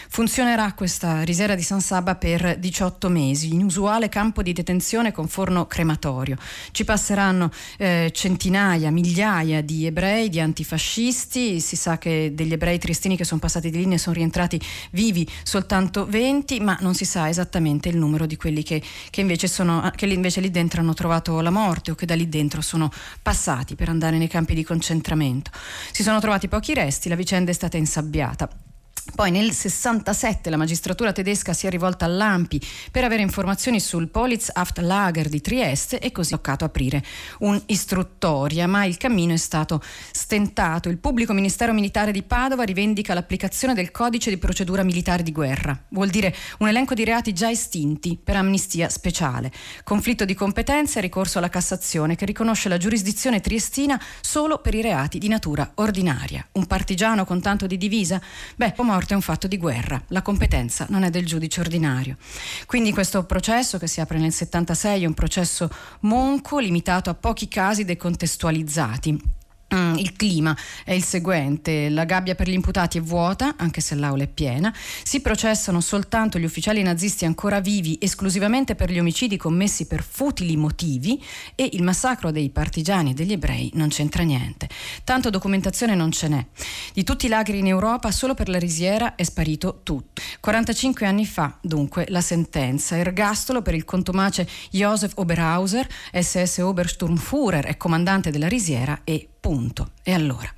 Funzionerà 0.09 0.73
questa 0.73 1.21
risiera 1.21 1.55
di 1.55 1.61
San 1.61 1.81
Sabba 1.81 2.15
per 2.15 2.57
18 2.57 3.09
mesi, 3.09 3.53
inusuale 3.53 4.09
campo 4.09 4.41
di 4.41 4.53
detenzione 4.53 5.11
con 5.11 5.27
forno 5.27 5.67
crematorio. 5.67 6.37
Ci 6.71 6.83
passeranno 6.85 7.51
eh, 7.77 8.09
centinaia, 8.13 8.89
migliaia 8.89 9.61
di 9.61 9.85
ebrei, 9.85 10.29
di 10.29 10.39
antifascisti, 10.39 11.59
si 11.59 11.75
sa 11.75 11.97
che 11.97 12.31
degli 12.33 12.53
ebrei 12.53 12.79
triestini 12.79 13.15
che 13.15 13.25
sono 13.25 13.39
passati 13.39 13.69
di 13.69 13.77
lì 13.77 13.85
ne 13.85 13.97
sono 13.97 14.15
rientrati 14.15 14.46
risultati 14.47 14.61
vivi 14.91 15.29
soltanto 15.43 16.05
20, 16.07 16.59
ma 16.61 16.77
non 16.81 16.95
si 16.95 17.05
sa 17.05 17.29
esattamente 17.29 17.89
il 17.89 17.97
numero 17.97 18.25
di 18.25 18.37
quelli 18.37 18.63
che, 18.63 18.81
che, 19.09 19.21
invece, 19.21 19.47
sono, 19.47 19.91
che 19.95 20.05
invece 20.05 20.41
lì 20.41 20.49
dentro 20.49 20.81
hanno 20.81 20.93
trovato 20.93 21.39
la 21.41 21.51
morte 21.51 21.91
o 21.91 21.95
che 21.95 22.05
da 22.05 22.15
lì 22.15 22.29
dentro 22.29 22.61
sono 22.61 22.89
passati 23.21 23.75
per 23.75 23.89
andare 23.89 24.17
nei 24.17 24.27
campi 24.27 24.55
di 24.55 24.63
concentramento. 24.63 25.51
Si 25.91 26.01
sono 26.01 26.19
trovati 26.19 26.47
pochi 26.47 26.73
resti, 26.73 27.09
la 27.09 27.15
vicenda 27.15 27.51
è 27.51 27.53
stata 27.53 27.77
insabbiata. 27.77 28.66
Poi 29.13 29.31
nel 29.31 29.51
67 29.51 30.49
la 30.49 30.57
magistratura 30.57 31.11
tedesca 31.11 31.53
si 31.53 31.67
è 31.67 31.69
rivolta 31.69 32.05
all'AMPI 32.05 32.61
per 32.91 33.03
avere 33.03 33.21
informazioni 33.21 33.79
sul 33.79 34.07
Polizhaftlager 34.07 35.27
di 35.27 35.41
Trieste 35.41 35.99
e 35.99 36.11
così 36.11 36.33
ha 36.33 36.37
toccato 36.37 36.65
aprire 36.65 37.03
un'istruttoria, 37.39 38.67
ma 38.67 38.85
il 38.85 38.97
cammino 38.97 39.33
è 39.33 39.37
stato 39.37 39.81
stentato. 40.11 40.87
Il 40.87 40.99
pubblico 40.99 41.33
ministero 41.33 41.73
militare 41.73 42.11
di 42.11 42.21
Padova 42.21 42.63
rivendica 42.63 43.13
l'applicazione 43.13 43.73
del 43.73 43.91
codice 43.91 44.29
di 44.29 44.37
procedura 44.37 44.83
militare 44.83 45.23
di 45.23 45.31
guerra, 45.31 45.77
vuol 45.89 46.09
dire 46.09 46.33
un 46.59 46.67
elenco 46.67 46.93
di 46.93 47.03
reati 47.03 47.33
già 47.33 47.49
estinti 47.49 48.19
per 48.23 48.35
amnistia 48.35 48.87
speciale. 48.89 49.51
Conflitto 49.83 50.25
di 50.25 50.35
competenze 50.35 50.99
e 50.99 51.01
ricorso 51.01 51.39
alla 51.39 51.49
Cassazione 51.49 52.15
che 52.15 52.25
riconosce 52.25 52.69
la 52.69 52.77
giurisdizione 52.77 53.41
triestina 53.41 53.99
solo 54.21 54.59
per 54.59 54.75
i 54.75 54.81
reati 54.81 55.17
di 55.17 55.27
natura 55.27 55.71
ordinaria. 55.75 56.47
Un 56.53 56.67
partigiano 56.67 57.25
con 57.25 57.41
tanto 57.41 57.65
di 57.65 57.77
divisa? 57.77 58.21
Beh, 58.55 58.73
morte 58.97 59.13
è 59.13 59.15
un 59.15 59.21
fatto 59.21 59.47
di 59.47 59.57
guerra, 59.59 60.01
la 60.07 60.23
competenza 60.23 60.87
non 60.89 61.03
è 61.03 61.11
del 61.11 61.23
giudice 61.23 61.59
ordinario. 61.59 62.17
Quindi 62.65 62.91
questo 62.91 63.25
processo 63.25 63.77
che 63.77 63.85
si 63.85 64.01
apre 64.01 64.17
nel 64.17 64.33
76 64.33 65.03
è 65.03 65.05
un 65.05 65.13
processo 65.13 65.69
monco 66.01 66.57
limitato 66.57 67.11
a 67.11 67.13
pochi 67.13 67.47
casi 67.47 67.85
decontestualizzati 67.85 69.35
il 69.69 70.13
clima 70.15 70.55
è 70.85 70.93
il 70.93 71.03
seguente, 71.03 71.89
la 71.89 72.05
gabbia 72.05 72.35
per 72.35 72.47
gli 72.47 72.53
imputati 72.53 72.97
è 72.97 73.01
vuota, 73.01 73.55
anche 73.57 73.81
se 73.81 73.95
l'aula 73.95 74.23
è 74.23 74.27
piena, 74.27 74.73
si 75.03 75.19
processano 75.19 75.81
soltanto 75.81 76.39
gli 76.39 76.45
ufficiali 76.45 76.81
nazisti 76.81 77.25
ancora 77.25 77.59
vivi 77.59 77.97
esclusivamente 77.99 78.75
per 78.75 78.89
gli 78.89 78.99
omicidi 78.99 79.35
commessi 79.35 79.85
per 79.85 80.03
futili 80.03 80.55
motivi 80.55 81.21
e 81.55 81.69
il 81.73 81.83
massacro 81.83 82.31
dei 82.31 82.49
partigiani 82.49 83.11
e 83.11 83.13
degli 83.13 83.33
ebrei 83.33 83.71
non 83.73 83.89
c'entra 83.89 84.23
niente. 84.23 84.69
Tanto 85.03 85.29
documentazione 85.29 85.95
non 85.95 86.11
ce 86.11 86.27
n'è. 86.27 86.45
Di 86.93 87.03
tutti 87.03 87.25
i 87.25 87.29
lagri 87.29 87.59
in 87.59 87.67
Europa 87.67 88.11
solo 88.11 88.33
per 88.33 88.49
la 88.49 88.59
risiera 88.59 89.15
è 89.15 89.23
sparito 89.23 89.81
tutto. 89.83 90.21
45 90.39 91.05
anni 91.05 91.25
fa, 91.25 91.57
dunque, 91.61 92.05
la 92.09 92.21
sentenza, 92.21 92.97
ergastolo 92.97 93.61
per 93.61 93.73
il 93.73 93.83
contumace 93.83 94.47
Josef 94.71 95.13
Oberhauser, 95.15 95.87
SS 96.13 96.59
Obersturmführer 96.59 97.67
e 97.67 97.77
comandante 97.77 98.31
della 98.31 98.47
risiera 98.47 99.01
e 99.03 99.29
Punto. 99.39 99.91
E 100.03 100.13
allora, 100.13 100.53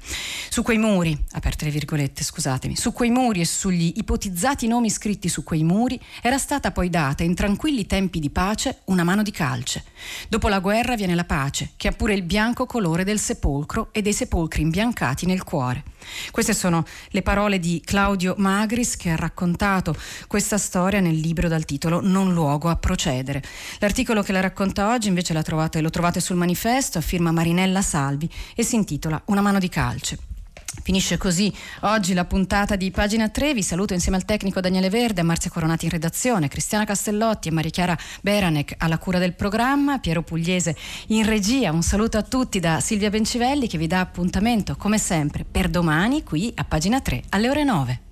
su 0.50 0.64
quei 0.64 0.78
muri, 0.78 1.18
aperte 1.32 1.66
le 1.66 1.72
virgolette, 1.72 2.24
scusatemi, 2.24 2.76
su 2.76 2.92
quei 2.92 3.10
muri 3.10 3.42
e 3.42 3.46
sugli 3.46 3.94
ipotizzati 3.96 4.68
nomi 4.68 4.90
scritti 4.90 5.30
su 5.30 5.44
quei 5.44 5.64
muri 5.64 6.00
era 6.22 6.38
stata 6.38 6.72
poi 6.72 6.90
data 6.90 7.24
in 7.24 7.36
tranquilli 7.36 7.86
tempi 7.86 8.20
di 8.20 8.30
pace 8.30 8.82
una 8.86 9.04
mano 9.04 9.24
di 9.24 9.32
calce. 9.32 9.84
Dopo 10.28 10.48
la 10.48 10.60
guerra 10.60 10.96
viene 10.96 11.16
la 11.16 11.26
pace, 11.26 11.72
che 11.78 11.88
ha 11.88 11.92
pure 11.92 12.14
il 12.14 12.24
bianco 12.24 12.66
colore 12.66 13.04
del 13.04 13.20
sepolcro 13.20 13.90
e 13.92 14.02
dei 14.02 14.14
sepolcri 14.14 14.62
imbiancati 14.62 15.26
nel 15.26 15.44
cuore. 15.44 15.84
Queste 16.32 16.54
sono 16.54 16.86
le 17.10 17.22
parole 17.22 17.60
di 17.60 17.82
Claudio 17.84 18.36
Magris 18.38 18.96
che 18.96 19.10
ha 19.10 19.16
raccontato 19.16 19.96
questa 20.28 20.58
storia 20.58 21.00
nel 21.00 21.18
libro 21.18 21.48
dal 21.48 21.66
titolo 21.66 22.02
Non 22.02 22.34
luogo 22.34 22.70
a 22.70 22.76
procedere. 22.76 23.44
L'articolo 23.80 24.22
che 24.22 24.32
la 24.32 24.40
racconta 24.40 24.92
oggi 24.92 25.08
invece 25.08 25.34
trovate, 25.42 25.82
lo 25.82 25.90
trovate 25.90 26.20
sul 26.20 26.36
manifesto 26.36 26.98
a 26.98 27.02
firma 27.02 27.32
Marinella 27.32 27.82
Salvi 27.82 28.30
e 28.56 28.64
si 28.64 28.76
intitola 28.76 29.22
Una 29.26 29.42
mano 29.42 29.60
di 29.60 29.70
calce. 29.70 30.18
Finisce 30.84 31.18
così 31.18 31.54
oggi 31.82 32.14
la 32.14 32.26
puntata 32.26 32.76
di 32.76 32.92
Pagina 32.92 33.30
3. 33.30 33.54
Vi 33.54 33.64
saluto 33.64 33.94
insieme 33.94 34.18
al 34.18 34.26
tecnico 34.26 34.60
Daniele 34.60 34.90
Verde, 34.90 35.22
Marzia 35.22 35.50
Coronati 35.50 35.86
in 35.86 35.92
redazione, 35.92 36.48
Cristiana 36.48 36.86
Castellotti 36.86 37.48
e 37.48 37.52
Maria 37.52 37.72
Chiara 37.72 37.98
Beranec 38.22 38.76
alla 38.78 38.98
cura 38.98 39.20
del 39.20 39.34
programma, 39.34 40.00
Piero 40.00 40.24
Pugliese 40.24 40.76
in 41.08 41.26
regia. 41.26 41.72
Un 41.72 41.84
saluto 41.84 42.18
a 42.18 42.24
tutti 42.24 42.60
da 42.60 42.80
Silvia 42.80 43.10
Bencivelli 43.10 43.68
che 43.68 43.78
vi 43.78 43.88
dà 43.88 44.00
appuntamento 44.00 44.76
come 44.76 44.98
sempre 44.98 45.46
per 45.50 45.70
domani 45.70 46.24
qui 46.24 46.52
a 46.56 46.64
Pagina 46.64 47.02
3 47.02 47.24
alle 47.30 47.50
ore 47.50 47.64
9. 47.64 48.09